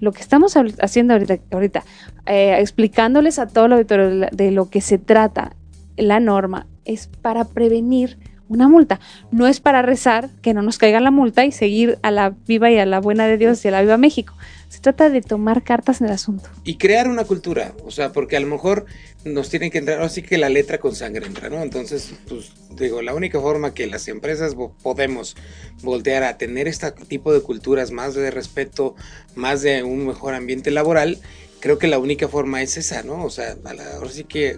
[0.00, 1.84] Lo que estamos haciendo ahorita, ahorita
[2.26, 5.54] eh, explicándoles a todo el auditorio de lo que se trata
[5.96, 8.18] la norma, es para prevenir
[8.48, 9.00] una multa.
[9.30, 12.70] No es para rezar que no nos caiga la multa y seguir a la viva
[12.70, 14.34] y a la buena de Dios y a la viva México.
[14.72, 16.48] Se trata de tomar cartas en el asunto.
[16.64, 18.86] Y crear una cultura, o sea, porque a lo mejor
[19.22, 21.60] nos tienen que entrar, así que la letra con sangre entra, ¿no?
[21.60, 25.36] Entonces, pues digo, la única forma que las empresas podemos
[25.82, 28.94] voltear a tener este tipo de culturas más de respeto,
[29.34, 31.20] más de un mejor ambiente laboral,
[31.60, 33.26] creo que la única forma es esa, ¿no?
[33.26, 33.56] O sea,
[33.94, 34.56] ahora sí que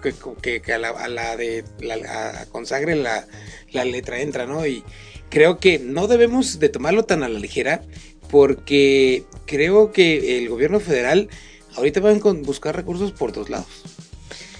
[0.00, 3.26] que, a, la, de la, consagre la,
[3.72, 4.64] la letra entra, ¿no?
[4.64, 4.84] Y
[5.28, 7.82] creo que no debemos de tomarlo tan a la ligera
[8.30, 11.28] porque creo que el gobierno federal
[11.76, 13.66] ahorita va a buscar recursos por todos lados.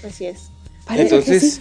[0.03, 0.49] Así es.
[0.89, 1.59] Entonces,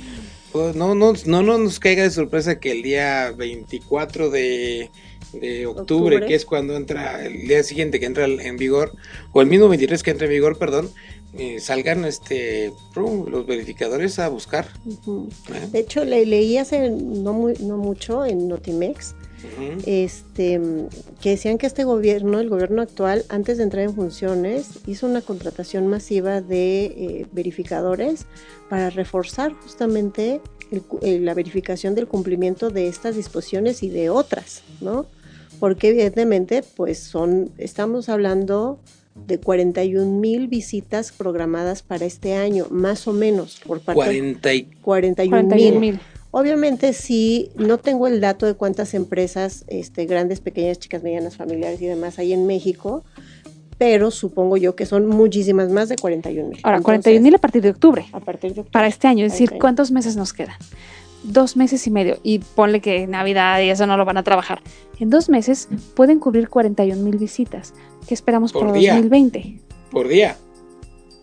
[0.53, 4.91] pues, no, no, no, no nos caiga de sorpresa que el día 24 de,
[5.33, 8.93] de octubre, que es cuando entra, el día siguiente que entra en vigor,
[9.33, 10.91] o el mismo 23 que entra en vigor, perdón,
[11.39, 14.69] eh, salgan este los verificadores a buscar.
[14.87, 15.69] ¿Eh?
[15.73, 19.15] De hecho, le, leí hace no, muy, no mucho en Notimex
[19.85, 20.61] este,
[21.21, 25.21] que decían que este gobierno, el gobierno actual, antes de entrar en funciones, hizo una
[25.21, 28.27] contratación masiva de eh, verificadores
[28.69, 30.41] para reforzar justamente
[31.03, 35.07] la verificación del cumplimiento de estas disposiciones y de otras, ¿no?
[35.61, 38.81] Porque evidentemente, pues son, estamos hablando
[39.15, 44.65] de 41 mil visitas programadas para este año, más o menos, por parte 40 y...
[44.83, 46.01] 41 mil.
[46.39, 51.81] Obviamente sí, no tengo el dato de cuántas empresas, este, grandes, pequeñas, chicas, medianas, familiares
[51.81, 53.05] y demás hay en México,
[53.79, 56.61] pero supongo yo que son muchísimas más de 41 mil.
[56.63, 58.05] Ahora, 41 mil a partir de octubre.
[58.13, 58.71] A partir de octubre.
[58.71, 60.57] Para este año, es decir, ¿cuántos meses nos quedan?
[61.23, 62.19] Dos meses y medio.
[62.23, 64.61] Y ponle que Navidad y eso no lo van a trabajar.
[65.01, 67.73] En dos meses pueden cubrir 41 mil visitas.
[68.07, 69.59] ¿Qué esperamos por, por 2020?
[69.91, 70.37] Por día.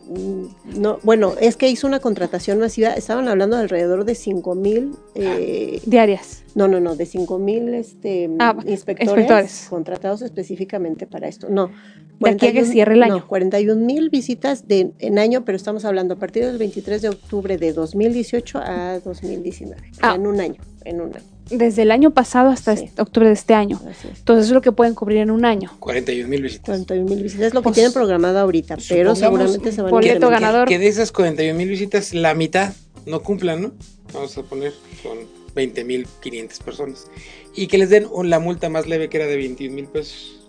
[0.08, 4.56] Mm, no, bueno, es que hizo una contratación masiva, estaban hablando de alrededor de 5
[4.56, 6.44] mil eh, diarias.
[6.56, 11.48] No, no, no, de 5 mil este, ah, inspectores, contratados específicamente para esto.
[11.50, 11.72] No,
[12.20, 13.20] de aquí a que cierre el año.
[13.20, 17.10] No, 41 mil visitas de, en año, pero estamos hablando a partir del 23 de
[17.10, 20.16] octubre de 2018 a 2019, ah.
[20.16, 23.54] en un año, en un año desde el año pasado hasta este, octubre de este
[23.54, 23.80] año.
[24.04, 25.72] Entonces es lo que pueden cubrir en un año.
[25.80, 26.66] 41 mil visitas.
[26.66, 30.06] 41 mil visitas es lo que pues, tienen programado ahorita, pero seguramente se van a
[30.06, 30.68] ir ganador.
[30.68, 32.74] Que, de esas 41 mil visitas, la mitad
[33.06, 33.72] no cumplan, ¿no?
[34.14, 35.18] Vamos a poner, son
[35.56, 37.08] 20 mil 500 personas.
[37.56, 40.40] Y que les den la multa más leve que era de 21 mil pesos.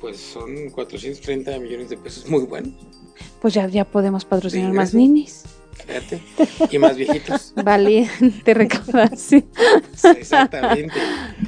[0.00, 2.72] Pues son 430 millones de pesos, muy bueno.
[3.40, 5.44] Pues ya, ya podemos patrocinar más ninis.
[6.70, 7.52] Y más viejitos.
[7.64, 9.44] Valiente recaudación.
[10.16, 10.94] exactamente.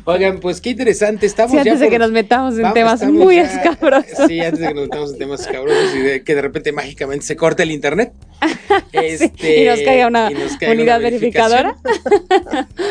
[0.05, 1.27] Oigan, pues qué interesante.
[1.27, 4.27] Estamos sí, antes de que nos metamos en temas muy escabrosos.
[4.27, 7.25] Sí, antes de que nos metamos en temas escabrosos y de que de repente mágicamente
[7.27, 8.13] se corte el internet.
[8.93, 10.31] Este, y nos caiga una
[10.69, 11.77] unidad verificadora.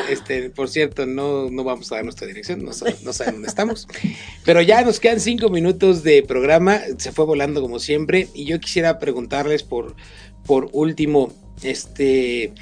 [0.10, 2.72] Este, por cierto, no, no vamos a dar nuestra dirección, no,
[3.04, 3.88] no saben dónde estamos.
[4.46, 6.80] Pero ya nos quedan cinco minutos de programa.
[6.98, 8.28] Se fue volando como siempre.
[8.34, 9.96] Y yo quisiera preguntarles por
[10.46, 12.54] por último, este,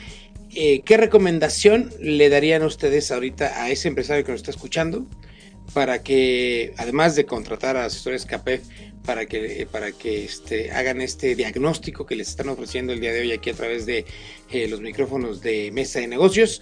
[0.53, 5.05] eh, ¿qué recomendación le darían ustedes ahorita a ese empresario que nos está escuchando
[5.73, 8.63] para que, además de contratar a asesores CAPEF,
[9.05, 13.21] para que, para que este, hagan este diagnóstico que les están ofreciendo el día de
[13.21, 14.05] hoy aquí a través de
[14.51, 16.61] eh, los micrófonos de Mesa de Negocios?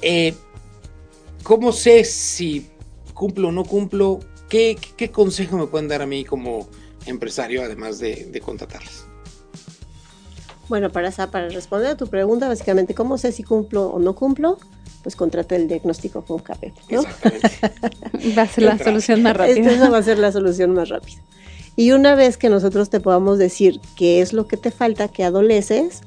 [0.00, 0.34] Eh,
[1.42, 2.66] ¿Cómo sé si
[3.14, 4.20] cumplo o no cumplo?
[4.48, 4.76] ¿Qué,
[5.12, 6.68] consejo me pueden dar a mí como
[7.06, 9.07] empresario, además de, de contratarles?
[10.68, 14.58] Bueno, para, para responder a tu pregunta, básicamente, ¿cómo sé si cumplo o no cumplo?
[15.02, 17.02] Pues contrata el diagnóstico con CAPEP, ¿no?
[18.36, 19.70] va a ser la solución más rápida.
[19.70, 21.22] Esa va a ser la solución más rápida.
[21.76, 25.24] Y una vez que nosotros te podamos decir qué es lo que te falta, que
[25.24, 26.02] adoleces,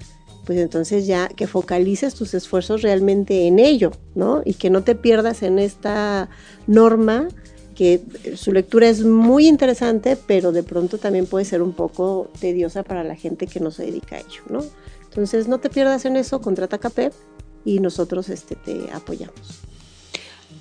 [0.46, 4.42] pues entonces ya que focalices tus esfuerzos realmente en ello, ¿no?
[4.44, 6.30] Y que no te pierdas en esta
[6.68, 7.30] norma
[7.76, 8.02] que
[8.36, 13.04] su lectura es muy interesante, pero de pronto también puede ser un poco tediosa para
[13.04, 14.64] la gente que no se dedica a ello, ¿no?
[15.04, 17.14] Entonces no te pierdas en eso, contrata CAPEP
[17.66, 19.62] y nosotros este, te apoyamos.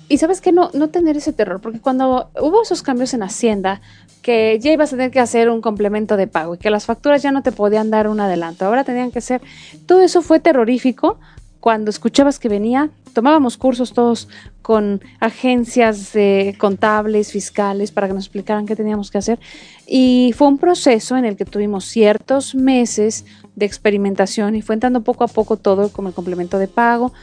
[0.09, 3.81] Y sabes que no, no tener ese terror, porque cuando hubo esos cambios en Hacienda,
[4.21, 7.23] que ya ibas a tener que hacer un complemento de pago y que las facturas
[7.23, 9.41] ya no te podían dar un adelanto, ahora tenían que ser,
[9.85, 11.17] todo eso fue terrorífico
[11.61, 14.27] cuando escuchabas que venía, tomábamos cursos todos
[14.63, 16.11] con agencias
[16.57, 19.39] contables, fiscales, para que nos explicaran qué teníamos que hacer.
[19.85, 25.03] Y fue un proceso en el que tuvimos ciertos meses de experimentación y fue entrando
[25.03, 27.13] poco a poco todo como el complemento de pago.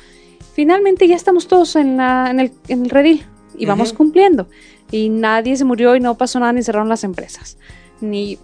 [0.54, 3.24] Finalmente ya estamos todos en, el, en redil
[3.58, 4.48] y vamos cumpliendo.
[4.92, 7.58] Y nadie se murió y no pasó nada ni cerraron las empresas.
[8.00, 8.38] Ni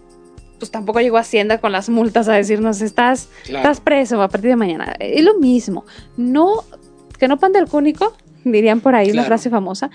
[0.58, 4.56] pues tampoco llegó Hacienda con las multas a decirnos estás, estás preso a partir de
[4.56, 4.94] mañana.
[4.98, 5.84] Es lo mismo.
[6.16, 6.64] No
[7.18, 9.90] Que no pan del cúnico, dirían por ahí, una frase famosa,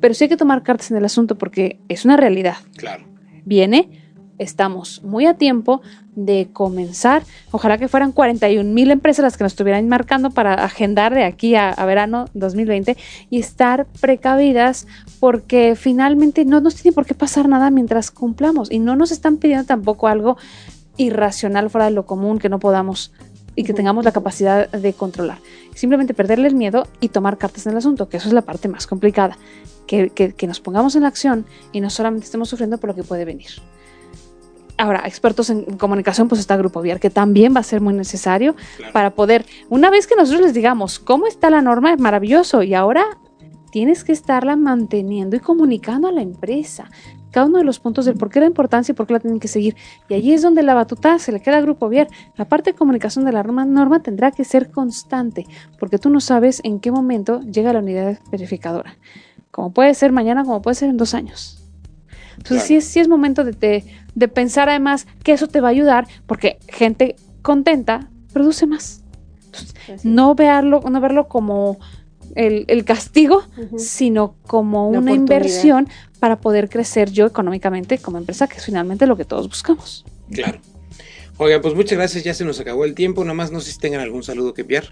[0.00, 2.56] pero sí hay que tomar cartas en el asunto porque es una realidad.
[2.76, 3.04] Claro.
[3.44, 4.09] Viene,
[4.40, 5.80] estamos muy a tiempo
[6.16, 7.22] de comenzar.
[7.52, 11.54] Ojalá que fueran 41 mil empresas las que nos estuvieran marcando para agendar de aquí
[11.54, 12.96] a, a verano 2020
[13.30, 14.86] y estar precavidas
[15.20, 19.36] porque finalmente no nos tiene por qué pasar nada mientras cumplamos y no nos están
[19.36, 20.36] pidiendo tampoco algo
[20.96, 23.12] irracional fuera de lo común que no podamos
[23.56, 25.38] y que tengamos la capacidad de controlar.
[25.74, 28.68] Simplemente perderle el miedo y tomar cartas en el asunto, que eso es la parte
[28.68, 29.36] más complicada.
[29.86, 32.94] Que, que- que nos pongamos en la acción y no solamente estemos sufriendo por lo
[32.94, 33.48] que puede venir.
[34.80, 38.54] Ahora, expertos en comunicación, pues está Grupo Viar, que también va a ser muy necesario
[38.78, 38.92] Claro.
[38.92, 42.72] para poder, una vez que nosotros les digamos cómo está la norma, es maravilloso, y
[42.74, 43.04] ahora
[43.72, 46.88] tienes que estarla manteniendo y comunicando a la empresa
[47.30, 49.38] cada uno de los puntos del por qué la importancia y por qué la tienen
[49.38, 49.76] que seguir.
[50.08, 52.08] Y allí es donde la batuta se le queda a Grupo Viar.
[52.36, 55.46] La parte de comunicación de la norma, norma tendrá que ser constante,
[55.78, 58.96] porque tú no sabes en qué momento llega la unidad verificadora.
[59.52, 61.58] Como puede ser mañana, como puede ser en dos años.
[62.38, 62.66] Entonces Claro.
[62.66, 63.84] sí, es, sí es momento de, de-
[64.20, 69.02] de pensar además que eso te va a ayudar, porque gente contenta produce más.
[69.92, 70.06] Así.
[70.06, 71.78] No verlo, no verlo como
[72.36, 73.78] el, el castigo, Ujú.
[73.78, 75.88] sino como una inversión
[76.20, 80.04] para poder crecer yo económicamente como empresa, que es finalmente lo que todos buscamos.
[80.30, 80.60] Claro.
[81.38, 84.02] Oiga, pues muchas gracias, ya se nos acabó el tiempo, nomás no sé si tengan
[84.02, 84.84] algún saludo que enviar.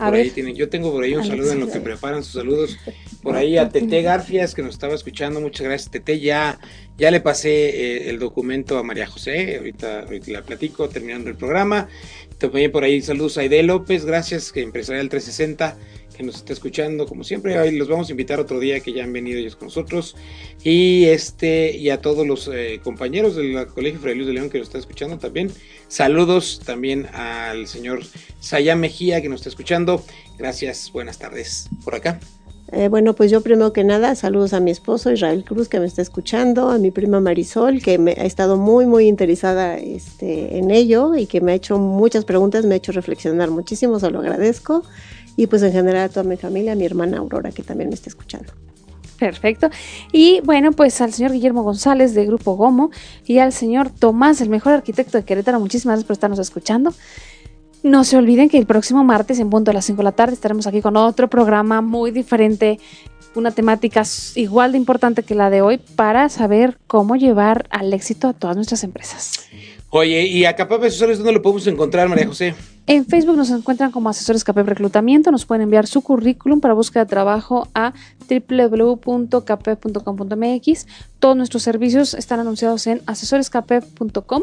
[0.00, 2.24] A Por ver, ahí tienen, yo tengo por ahí un saludo en lo que preparan
[2.24, 2.78] sus saludos.
[3.22, 6.18] Por ahí a Tete Garfias, que nos estaba escuchando, muchas gracias Tete.
[6.18, 6.58] Ya,
[6.96, 11.36] ya le pasé eh, el documento a María José, ahorita, ahorita la platico terminando el
[11.36, 11.88] programa.
[12.38, 15.76] También por ahí saludos a Aide López, gracias, que Empresarial 360,
[16.20, 17.56] que nos está escuchando, como siempre.
[17.56, 20.16] Ahí los vamos a invitar otro día que ya han venido ellos con nosotros.
[20.62, 24.58] Y este, y a todos los eh, compañeros del Colegio Fray Luis de León que
[24.58, 25.50] nos está escuchando también.
[25.88, 28.00] Saludos también al señor
[28.38, 30.04] Sayá Mejía que nos está escuchando.
[30.36, 32.20] Gracias, buenas tardes por acá.
[32.72, 35.86] Eh, bueno, pues yo primero que nada, saludos a mi esposo Israel Cruz que me
[35.86, 40.70] está escuchando, a mi prima Marisol que me ha estado muy, muy interesada este, en
[40.70, 44.20] ello y que me ha hecho muchas preguntas, me ha hecho reflexionar muchísimo, se lo
[44.20, 44.84] agradezco.
[45.40, 47.94] Y pues en general a toda mi familia, a mi hermana Aurora que también me
[47.94, 48.52] está escuchando.
[49.18, 49.70] perfecto.
[50.12, 52.90] Y bueno, pues al señor Guillermo González de Grupo Gomo
[53.24, 56.92] y al señor Tomás, el mejor arquitecto de Querétaro, muchísimas gracias por estarnos escuchando.
[57.82, 60.34] No se olviden que el próximo martes, en punto a las 5 de la tarde,
[60.34, 62.78] estaremos aquí con otro programa muy diferente,
[63.34, 64.02] una temática
[64.34, 68.56] igual de importante que la de hoy, para saber cómo llevar al éxito a todas
[68.56, 69.48] nuestras empresas.
[69.88, 72.54] Oye, ¿y a Capap Asesores dónde lo podemos encontrar, María José?
[72.90, 75.30] En Facebook nos encuentran como asesores CAPEP Reclutamiento.
[75.30, 77.92] Nos pueden enviar su currículum para búsqueda de trabajo a
[78.28, 80.86] www.capep.com.mx.
[81.20, 84.42] Todos nuestros servicios están anunciados en asesorescapep.com.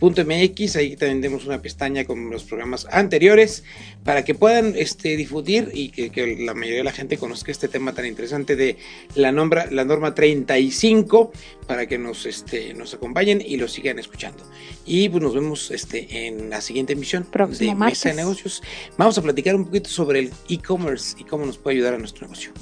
[0.00, 3.64] www.pulse.com.mx, ahí también tenemos una pestaña con los programas anteriores
[4.04, 7.68] para que puedan este, difundir y que, que la mayoría de la gente conozca este
[7.68, 8.76] tema tan interesante de
[9.14, 11.32] la, nombra, la norma 35
[11.66, 14.44] para que nos, este, nos acompañen y lo sigan escuchando.
[14.84, 17.98] Y pues nos vemos este, en la siguiente emisión Próximo de martes.
[17.98, 18.62] Mesa de Negocios.
[18.96, 22.26] Vamos a platicar un poquito sobre el e-commerce y cómo nos puede ayudar a nuestro
[22.26, 22.52] negocio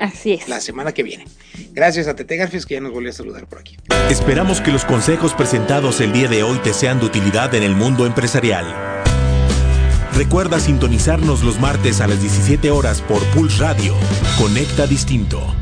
[0.00, 0.48] así es.
[0.48, 1.26] la semana que viene.
[1.72, 3.76] Gracias a Tete Garfias que ya nos volvió a saludar por aquí.
[4.10, 7.74] Esperamos que los consejos presentados el día de hoy te sean de utilidad en el
[7.74, 8.66] mundo empresarial.
[10.14, 13.94] Recuerda sintonizarnos los martes a las 17 horas por Pulse Radio.
[14.38, 15.61] Conecta Distinto.